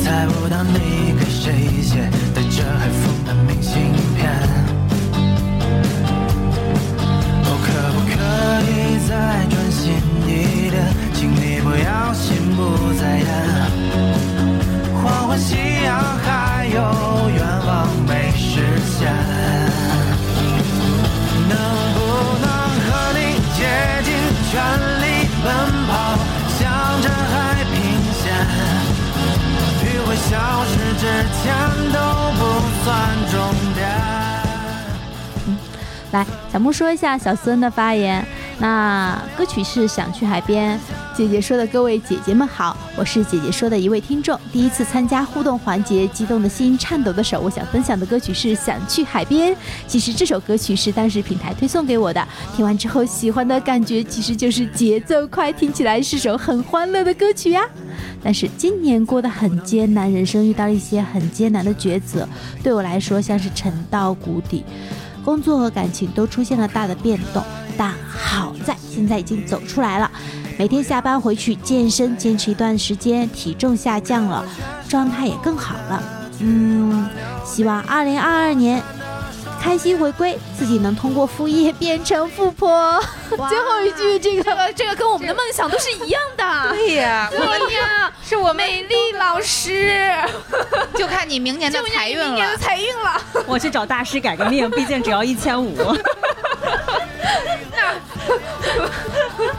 [0.00, 3.12] 猜不到你给谁写带着海风
[31.42, 31.54] 前
[31.92, 31.98] 都
[32.38, 32.40] 不
[32.84, 32.86] 算
[33.30, 33.38] 终
[33.74, 33.88] 点。
[35.46, 35.56] 嗯，
[36.12, 38.24] 来，小木说一下小孙的发言。
[38.60, 40.78] 那歌曲是想去海边。
[41.14, 47.40] 姐姐说的各位姐姐们好，我是姐姐说的一位听众，第一次参加互动环节，激动的心，颤抖的手。
[47.40, 49.56] 我想分享的歌曲是想去海边。
[49.88, 52.24] 其实这首歌曲是当时平台推送给我的，
[52.54, 57.62] 听完之后喜欢的感觉其实就是节奏快，听起来是首很欢乐的歌曲呀。
[58.22, 62.28] 但是今年过得很艰难，人生遇到了一些很艰难的抉择，
[62.62, 64.64] 对我来说像是沉到谷底，
[65.24, 67.42] 工作和感情都出现了大的变动。
[67.76, 70.10] 但好在现在已经走出来了，
[70.58, 74.44] 每天下班回去健身，坚持一段时间，体重下降了，
[74.88, 76.02] 状态也更好了。
[76.40, 77.08] 嗯，
[77.44, 78.82] 希望二零二二年
[79.60, 83.02] 开心回归，自己能通过副业变成富婆。
[83.28, 86.70] 最后一句，这个这个跟我们的梦想都是一样的。
[86.70, 90.12] 对呀，对呀，是我美丽老师，
[90.94, 92.24] 就看你明年的财运了。
[92.26, 95.76] 明年的财运了，我去找大师改个命，毕竟只要一千五。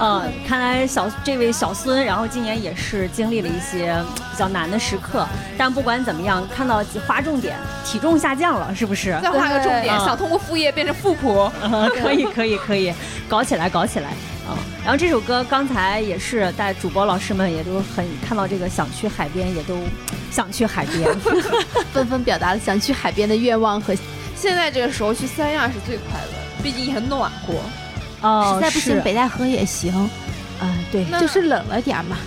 [0.00, 5.26] 嗯，看来小这位小孙，然后今年也是经历了一些比较难的时刻。
[5.58, 9.10] 但不管怎么样，看到划重点，体重下降了，是不是？
[9.22, 11.52] 再划个重点，想通过副业变成富婆，
[12.00, 12.92] 可以，可以，可以，
[13.28, 14.08] 搞起来，搞起来
[14.48, 14.56] 啊！
[14.82, 19.76] 然后这首歌刚才也是，带主播老师们也都很看到这个想去海边，也都
[20.30, 21.14] 想去海边，
[21.92, 23.94] 纷纷表达了想去海边的愿望和。
[24.34, 27.52] 现在这个时候去三亚是最快乐，毕竟很暖和。
[28.22, 29.92] 哦，实在不行北戴河也行，
[30.60, 32.18] 啊，对，就是冷了点嘛。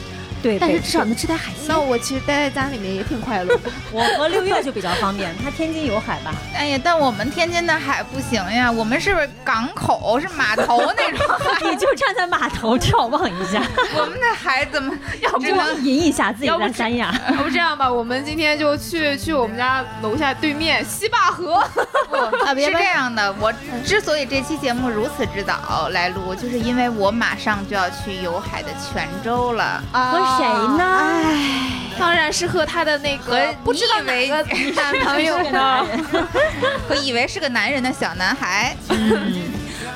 [0.43, 1.63] 对，但是至少能吃点海鲜。
[1.67, 3.57] 那我其实待在家里面也挺快乐。
[3.93, 6.33] 我和六月就比较方便，他天津有海吧？
[6.53, 11.25] 哎呀，但我们天津的海不行呀，我们是港口，是码头那种。
[11.71, 13.63] 你就站在码头眺望一下。
[13.95, 15.45] 我们的海怎么要不
[15.79, 17.13] 吟一下自己在三亚？
[17.31, 21.63] 要不这样吧，我们今天就去去我们家楼下对面西坝河。
[22.09, 22.15] 不，
[22.59, 23.33] 是这样的。
[23.39, 23.53] 我
[23.85, 30.32] 之所以这期节目如此之早来录，就是因为我马上就要去有海的泉州了啊。
[30.37, 30.45] 谁
[30.77, 30.83] 呢？
[30.83, 34.43] 唉，当然是和他的那个不知道哪个
[34.75, 35.85] 男朋友呢。
[36.89, 38.75] 我以为是个男人的小男孩。
[38.89, 39.51] 嗯，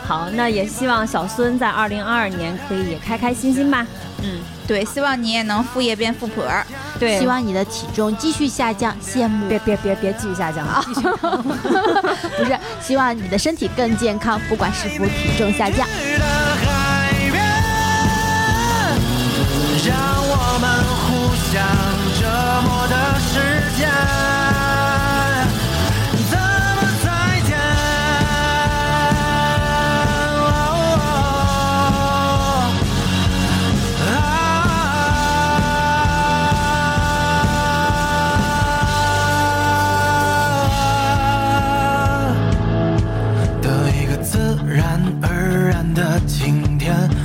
[0.05, 3.85] 好，那也希望小孙在二零二二年可以开开心心吧。
[4.23, 6.43] 嗯，对，希望你也能副业变富婆。
[6.99, 9.47] 对，希望你的体重继续下降，羡慕。
[9.47, 10.83] 别别别别继续下降啊！
[12.37, 15.87] 不是，希望你的身体更健康，不管是否体重下降。
[20.57, 20.67] 我们
[21.03, 21.53] 互相
[22.19, 22.25] 折
[22.63, 24.17] 磨的时间。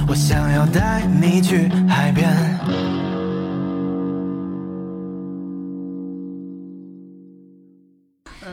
[0.09, 2.52] 我想要带你去海边。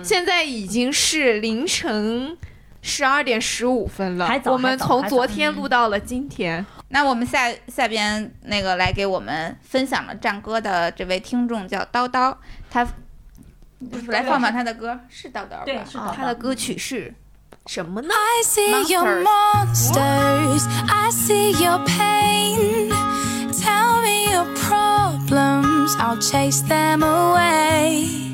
[0.09, 2.35] 现在已经是凌晨
[2.81, 6.65] 十二点十五分了，还早我们从昨天录到了今天。
[6.87, 12.35] 那我们下下边那个来给我们分享了战歌的这位听众叫叨叨，
[12.71, 12.83] 他
[14.07, 15.61] 来放放他的歌，是叨叨吧？
[15.63, 17.13] 对，是叨叨他的歌曲是。
[17.67, 22.89] 什么呢 I see your monsters, I see your pain.
[23.51, 28.28] Tell me your problems, I'll chase them away.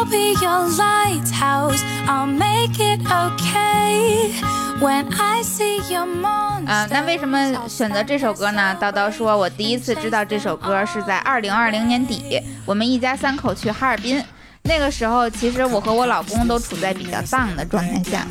[0.00, 1.78] I'll be your lighthouse,
[2.08, 4.32] I'll make it okay.
[4.80, 6.66] When I see your monsters.
[6.66, 8.74] 啊，那为什么选择这首歌呢？
[8.80, 14.24] 叨叨说，我第一次知道这首歌是在二零二零年底，我们一家三口去哈尔滨。
[14.70, 18.24] 那个时候，其实我和我老公都处在比较丧的状态下，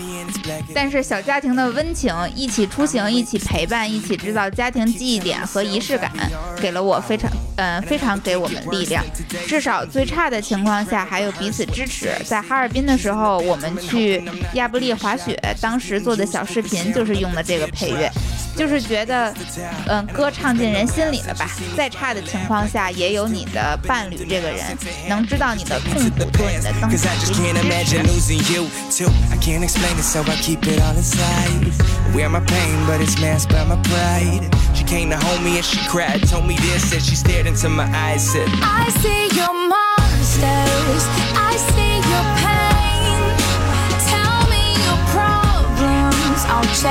[0.74, 6.10] 但是小家庭的温情，一起出行，一起陪伴，一起制造家庭记忆点和仪式感，
[6.62, 9.04] 给了我非常，嗯，非常给我们力量。
[9.46, 12.10] 至少最差的情况下还有彼此支持。
[12.24, 18.10] 在哈尔滨的时候，我们去亚布力滑雪，当时做的小视频就是用的这个配乐。
[18.60, 19.34] 就是觉得，
[19.88, 21.50] 嗯，歌唱进人心里了吧？
[21.78, 24.78] 再差的情况下，也有你的伴侣这个人
[25.08, 27.02] 能知道你的痛苦，做你的灯塔，给你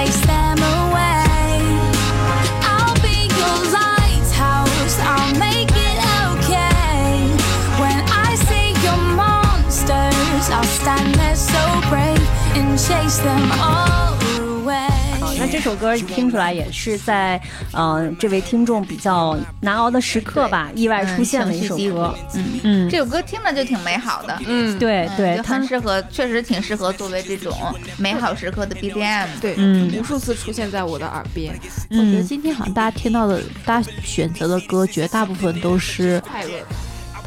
[0.06, 0.27] 支持。
[15.40, 17.40] 那这首歌听出来也是在，
[17.72, 22.12] 嗯，这位听众比较难熬的时刻吧，意外出现的一首歌。
[22.34, 24.36] 嗯嗯，这首歌听着就挺美好的。
[24.46, 27.54] 嗯，对对，很适合，确实挺适合作为这种
[27.98, 29.26] 美好时刻的 BGM。
[29.40, 31.54] 对，嗯，无数次出现在我的耳边。
[31.90, 36.50] 我觉得今天好像大家听到的，大家选择的歌，绝大部分都是快乐。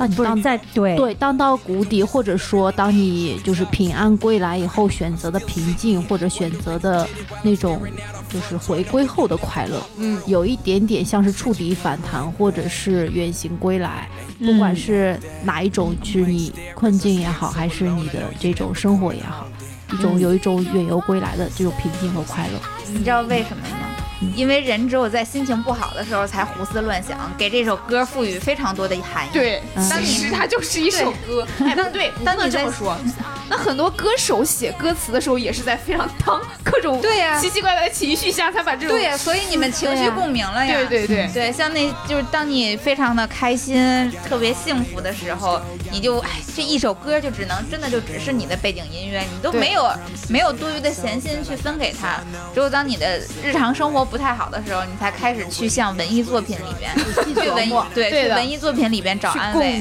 [0.08, 7.08] 当你当在对对当到谷底，或者说当你就是平安归来以后选择的平静，或者选择的
[7.44, 7.82] 那种
[8.30, 14.08] 就是回归后的快乐，嗯，有一点点像是触底反弹，或者是远行归来，
[14.40, 19.48] 不管是哪一种，是你困境也好，还是你的这种生活也好，
[19.94, 22.60] 一种有一种远游归来的这种平静和快乐。
[22.94, 23.88] 你知道为什么吗？
[24.36, 29.30] 因为人只有在心情不好的时候才胡思乱想，给这首歌赋予非常多的含义。
[29.34, 29.62] 对，
[30.00, 31.46] 其实它就是一首歌。
[31.60, 32.96] 哎，不对， 当你这么说，
[33.50, 40.76] 那很多歌手写歌词的时候也是在非常当各种对呀奇奇怪怪的情绪下才把这种对呀，所以你们情绪共鸣了呀。
[40.76, 45.60] 对对对对，像那就是当你非常的开心、特别幸福的时候，
[45.92, 49.92] 你就哎，这一首歌就只能真的就只是你的背景音乐，你都没有
[50.30, 52.20] 没有多余的闲心去分给他。
[52.54, 54.08] 只有当你的日常生活。
[54.12, 56.92] 不太好的时候，你才开始去向文艺作品里面
[57.42, 59.80] 去文艺对去文艺作品里边找安慰。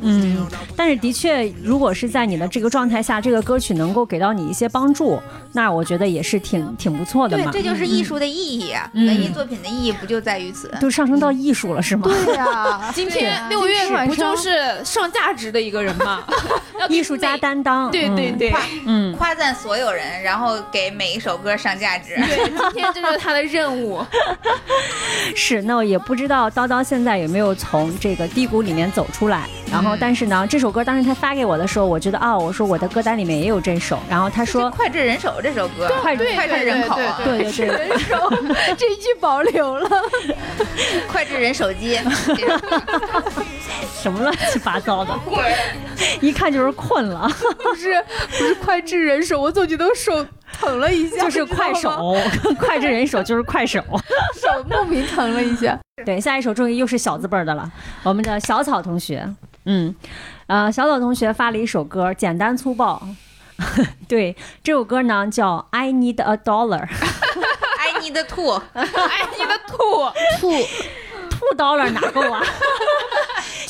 [0.00, 5.20] 嗯，但是的确，如果是在你的这个状态下，这个歌曲能够给到你一些帮助，
[5.52, 7.50] 那我觉得也是挺挺不错的嘛。
[7.50, 8.88] 对，这就是艺术的意义啊！
[8.94, 10.72] 文艺作品的意义不就在于此？
[10.80, 12.02] 就上升到艺术了是吗？
[12.04, 16.22] 对呀， 今天六月不就是上价值的一个人吗？
[16.88, 22.14] 艺术家担当，对对对，嗯，夸赞所有人，然后给每一首歌上价值。
[22.16, 24.04] 对，今天这就是他的任务。
[25.34, 29.48] 是，那我也不知道叨叨现在有没有从这个低谷里面走出来。
[29.70, 33.98] 然后，但是呢，这首歌当时他发给我的时候，我觉得哦，我说我的歌单里面也有这首。
[34.08, 38.32] 然后他说脍炙人手这首歌，脍脍炙人口，对对对，人手
[38.78, 39.88] 这一句保留了，
[41.08, 41.98] 脍炙人手机，
[44.00, 45.12] 什么乱七八糟的，
[46.20, 47.28] 一看就是困了，
[47.62, 48.02] 不是
[48.38, 50.24] 不是脍炙人手，我总觉得手。
[50.52, 52.16] 疼了一下，就是快手，
[52.58, 53.80] 快炙人手就是快手。
[54.34, 55.78] 手莫名疼了一下。
[56.04, 57.70] 对，下一首终于又是小字辈儿的了，
[58.02, 59.28] 我们的小草同学，
[59.64, 59.94] 嗯，
[60.46, 63.02] 呃，小草同学发了一首歌，简单粗暴。
[64.06, 66.86] 对，这首歌呢叫《I Need a Dollar》。
[67.78, 68.84] I need two，哎，
[69.38, 69.76] 你的吐
[70.40, 70.50] 吐
[71.30, 72.42] 吐 dollar 哪够啊？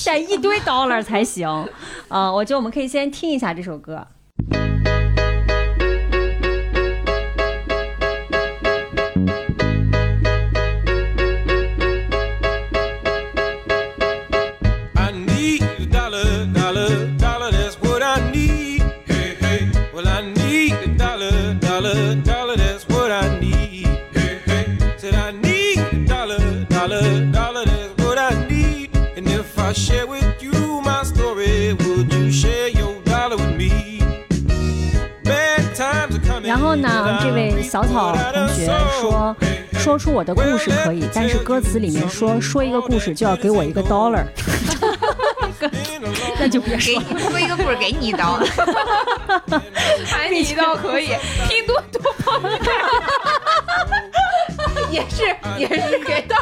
[0.05, 1.69] 得一堆 dollar 才行。
[2.09, 4.07] 呃，我觉得我们可以先听一下这首歌。
[37.77, 39.37] 小草同学说，
[39.75, 44.25] 说出我的故事可以，但是歌词里面说说一个故事就要给我一个 dollar，
[46.41, 47.03] 那就别给说。
[47.03, 48.41] 了说一个故事，给你一刀。
[50.07, 51.09] 喊你一刀可以，
[51.51, 52.73] 拼多多哈哈哈
[54.91, 56.35] 也是也是给到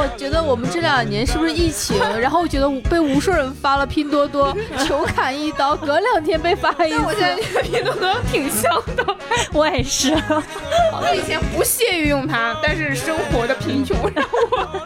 [0.00, 4.56] 我觉得我们这两年是不是疫情，然后我觉得被无数人发了拼多多
[4.86, 6.98] 求砍一刀，隔两天被发一次。
[7.04, 9.16] 我现在觉得拼多多挺香的，
[9.52, 10.14] 我也是。
[10.14, 14.80] 我以前不屑于用它，但是生活的贫穷让我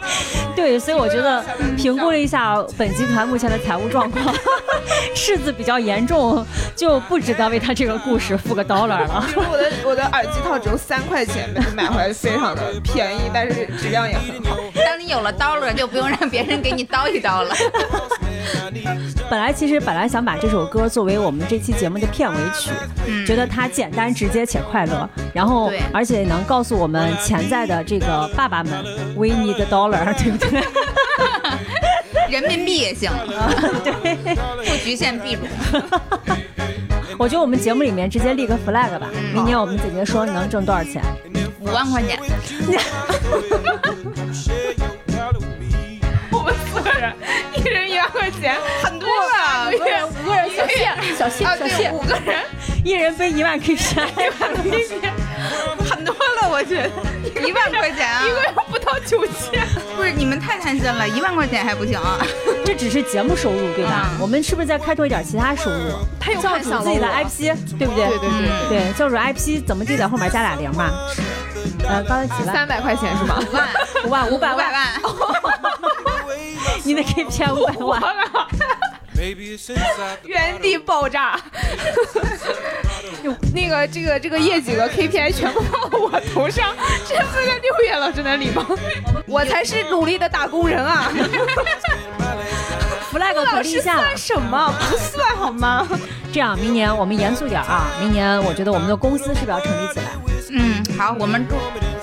[0.57, 1.45] 对，所以我觉得
[1.77, 4.35] 评估了一下本集团目前的财务状况，
[5.15, 9.25] 赤字比较严重，就不值得为他这个故事付个 dollar 了。
[9.29, 14.57] 比如我的我的耳机套只有三块钱，买回来非常的便宜，但是质量也很好。
[15.05, 17.55] 当你有了刀了，就不用让别人给你叨一叨了。
[19.29, 22.71] 本来其实本来想把这首歌作为我们这期节目的片尾曲，
[23.07, 28.83] 嗯觉得它简单直接且快乐，然后而且能告诉我们潜在的这个爸爸们
[29.15, 30.63] ，we need a dollar，对不对？
[32.41, 33.11] 人民币也行，
[33.85, 34.17] 对，
[34.65, 35.47] 不局限币种。
[37.19, 41.03] 我觉得我们节目里面直接立个 flag 吧，嗯明年我们姐姐说能挣多少钱？
[41.61, 42.19] 五万块钱，
[47.57, 49.71] 一人一万块钱，很多了。
[49.73, 52.43] 五个人，五个人小谢，小谢，小谢，五个人
[52.85, 54.31] 一人分一万 KPI，
[55.91, 56.91] 很多了，我觉得
[57.47, 59.67] 一万块钱啊一个月不到九千。
[59.97, 62.19] 不是你们太贪心了，一万块钱还不行啊？
[62.65, 64.11] 这只是节目收入对吧？
[64.13, 65.93] 嗯我们是不是再开拓一点其他收入？
[66.21, 68.07] 他又教主看上自己的 IP，对不对？
[68.09, 68.29] 对对
[68.69, 70.91] 对对，教主 IP 怎么地在后面加俩零嘛？
[71.87, 72.55] 呃，刚才几万？
[72.55, 73.39] 三百块钱是吗？
[73.49, 73.69] 五万，
[74.07, 75.01] 五万，五百五百万。
[76.85, 78.03] 万，你的 KPI 五百万。
[80.25, 81.39] 原地爆炸，
[83.55, 86.75] 那个这个这个业绩和 KPI 全部放到我头上，
[87.09, 88.67] 这四个六月了，真的礼貌，
[89.29, 91.13] 我才是努力的打工人啊
[93.13, 94.17] ！flag 可老师立下了算。
[94.19, 94.75] 什么？
[94.91, 95.87] 不算好吗？
[96.33, 97.87] 这样，明年我们严肃点啊！
[98.01, 100.07] 明年我觉得我们的公司是不是要成立起来？
[100.51, 101.57] 嗯，好，我们祝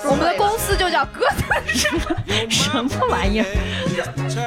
[0.08, 1.88] 我们的公司就叫鸽子社，
[2.50, 3.46] 什么玩意儿？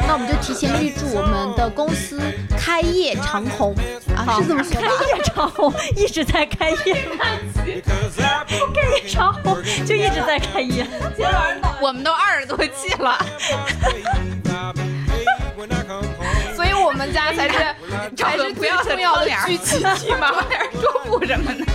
[0.07, 2.21] 那我们就提前预祝我们的公司
[2.57, 3.73] 开业长虹
[4.15, 4.81] 啊，是这么说开？
[4.81, 4.87] 业
[5.23, 6.93] 长虹一直在开业，
[8.73, 10.85] 开业长虹就一直在开业。
[11.81, 13.17] 我们都二十多期了，
[16.55, 17.55] 所以我们家才是
[18.15, 20.31] 才是最重要的聚集地嘛。
[20.81, 21.65] 桌布什么的，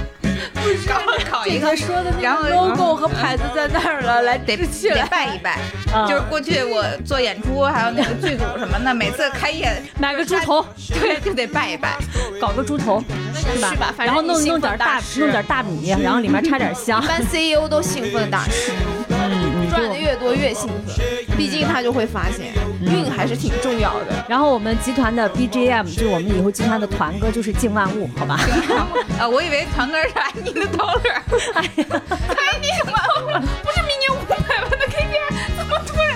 [0.86, 1.00] 搞
[1.30, 4.66] 搞一个这个，说的那然后个 logo 和牌子在那儿了，来得得。
[5.10, 5.58] 拜一拜。
[5.92, 11.96] 啊就是过去我做演出，还有那个剧组什么的，每次开业买个猪头，对就得拜一拜。
[12.40, 13.02] 搞个猪头，
[13.34, 13.70] 是吧？
[13.70, 17.06] 去吧然后弄弄点大弄点大米，然后里面插点香一。
[17.06, 18.72] 般 CEO 都兴奋大师，
[19.08, 24.24] 嗯，赚的越多越兴奋，毕竟他就会发现运还是挺重要的。
[24.28, 28.38] 然后我们集团的 BGM 就是我们以后集团的团歌就是敬万物，好吧？
[29.18, 31.20] 啊，我以为团歌是爱你的 dollar，
[31.54, 32.02] 哎呀，
[32.36, 36.10] 爱你的 dollar，不是明年五百万的 KPI，怎么突然？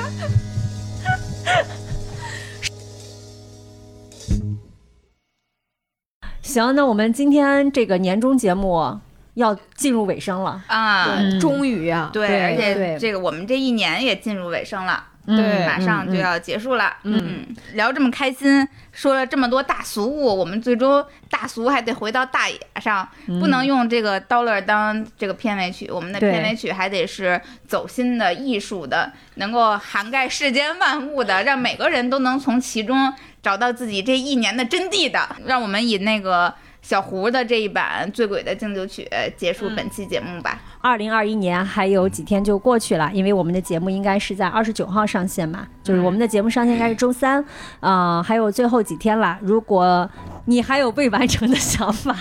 [6.43, 8.99] 行，那我们今天这个年终节目
[9.35, 10.63] 要进入尾声了。
[10.67, 15.05] 啊，嗯终于啊，对，对而且这个我们这一年也进入尾声了。
[15.27, 16.95] 对马上就要结束了。
[17.05, 23.09] 嗯，聊这么开心，说了这么多大俗物，我们最终大俗还得回到大雅上，
[23.41, 33.11] 不能用这个 dollar 当这个片尾曲，我们的片尾曲还得是走心的、艺术的，能够涵盖世间万物的，让每个人都能从其中
[33.43, 35.37] 找到自己这一年的真谛的。
[35.47, 36.55] 让我们以那个。
[36.85, 39.09] 小胡的这一版《醉鬼的敬酒曲》
[39.39, 40.61] 结束本期节目吧。
[40.83, 47.43] 二零二一年还有几天就过去了，因为我们的节目应该是在二十九号上线嘛，就是我们的节目上线应该是周三，
[47.81, 49.39] 啊，还有最后几天了。
[49.41, 50.09] 如果
[50.45, 52.15] 你还有未完成的想法，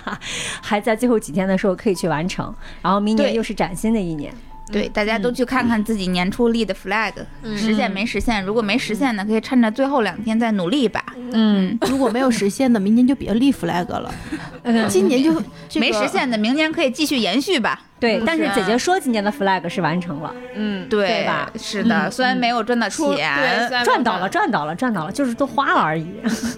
[0.61, 4.33] 还在最后几天的时候可以去完成，然后明年又是崭新的一年。
[4.71, 7.13] 对，大家都去看看自己年初立的 flag，
[7.55, 8.43] 实现没实现？
[8.43, 11.03] 如果没实现的，可以趁着最后两天再努力一把。
[11.31, 14.13] 嗯， 如果没有实现的，明年就别立 flag 了。
[14.87, 17.81] 今年就没实现的，明年可以继续延续吧。
[17.99, 21.49] 对，但是姐姐说今年的 flag 是完成了，嗯，对吧？
[21.55, 26.05] 是的，虽然没有赚到钱，赚到了，赚到了，赚到了，就是都花了而已。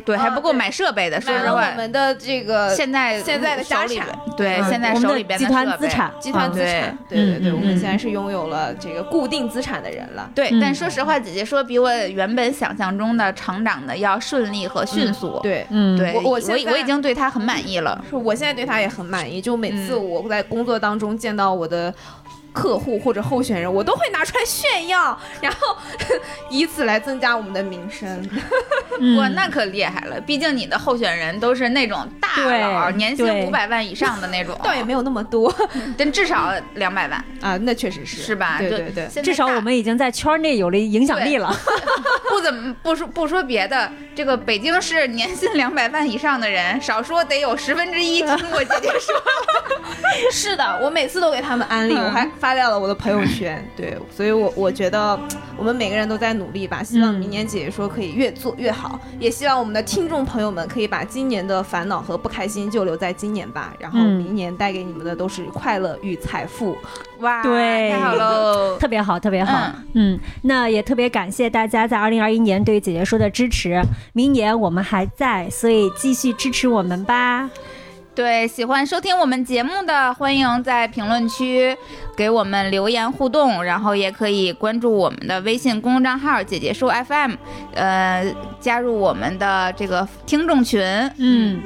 [0.04, 1.22] 对，还不够买设备的。
[1.22, 10.30] 说实话，我们的这个现在现在的家产，对，现在手里边集团资产，集团资产，对对对，我们现在是拥有了这个固定资产的人了。
[10.34, 15.40] 对，但说实话，姐姐说比我原本想象中的成长的要顺利和迅速。
[15.44, 18.04] 对，嗯，对，我我我我已经对他很满意了。
[18.10, 21.94] 是我现在对他也很满意，就每次我在工作当中见到我的。
[22.56, 25.78] 客户或者候选人，我都会拿出来炫耀，然后
[26.50, 28.08] 以此来增加我们的名声。
[29.18, 30.22] 哇，那可厉害了！
[30.22, 35.54] 毕竟你的候选人都是那种大佬，年薪五百万以上的那种， 倒也没有那么多，
[35.98, 38.56] 但至少两百万啊，那确实是，是吧？
[38.58, 41.54] 对对对，至少我们已经在圈内有了影响力了。
[42.30, 49.14] 不怎么不说不说别的，这个北京市年薪两百万以上的人，少说得有十分之一听过姐姐说。
[50.32, 52.30] 是的，我每次都给他们安利，我还。
[52.46, 55.20] 发掉了我的朋友圈， 对，所以，我我觉得
[55.58, 66.78] 我们每个人都在努力吧，希望明年姐姐说可以越做越好，也希望我们的听众朋友们可以把今年的烦恼和不开心就留在今年吧，然后明年带给你们的都是快乐与财富。
[67.22, 73.82] 哇，对，太好喽， 特别好，特别好，嗯，那也特别感谢大家在二零二一年对姐姐说的支持，
[74.14, 77.50] 明年我们还在，所以继续支持我们吧。
[78.16, 81.76] 对，喜欢收听我们节目的，欢迎在评论区
[82.16, 87.34] 给我们留言互动，然后也可以关注我们的微信公众账号“姐姐说 FM”，
[87.74, 88.26] 呃，
[88.62, 90.82] 加入我们的这个听众群。
[91.18, 91.62] 嗯，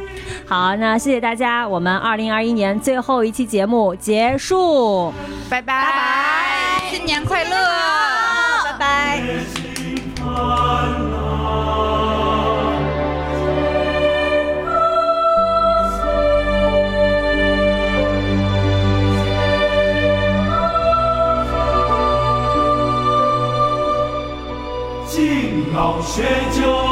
[0.47, 5.13] 好，那谢谢大家，我们二零二一年最后一期节目结束，
[5.51, 7.51] 拜拜，拜拜，新年快乐，
[8.65, 9.21] 拜拜。
[25.79, 26.88] 老学究，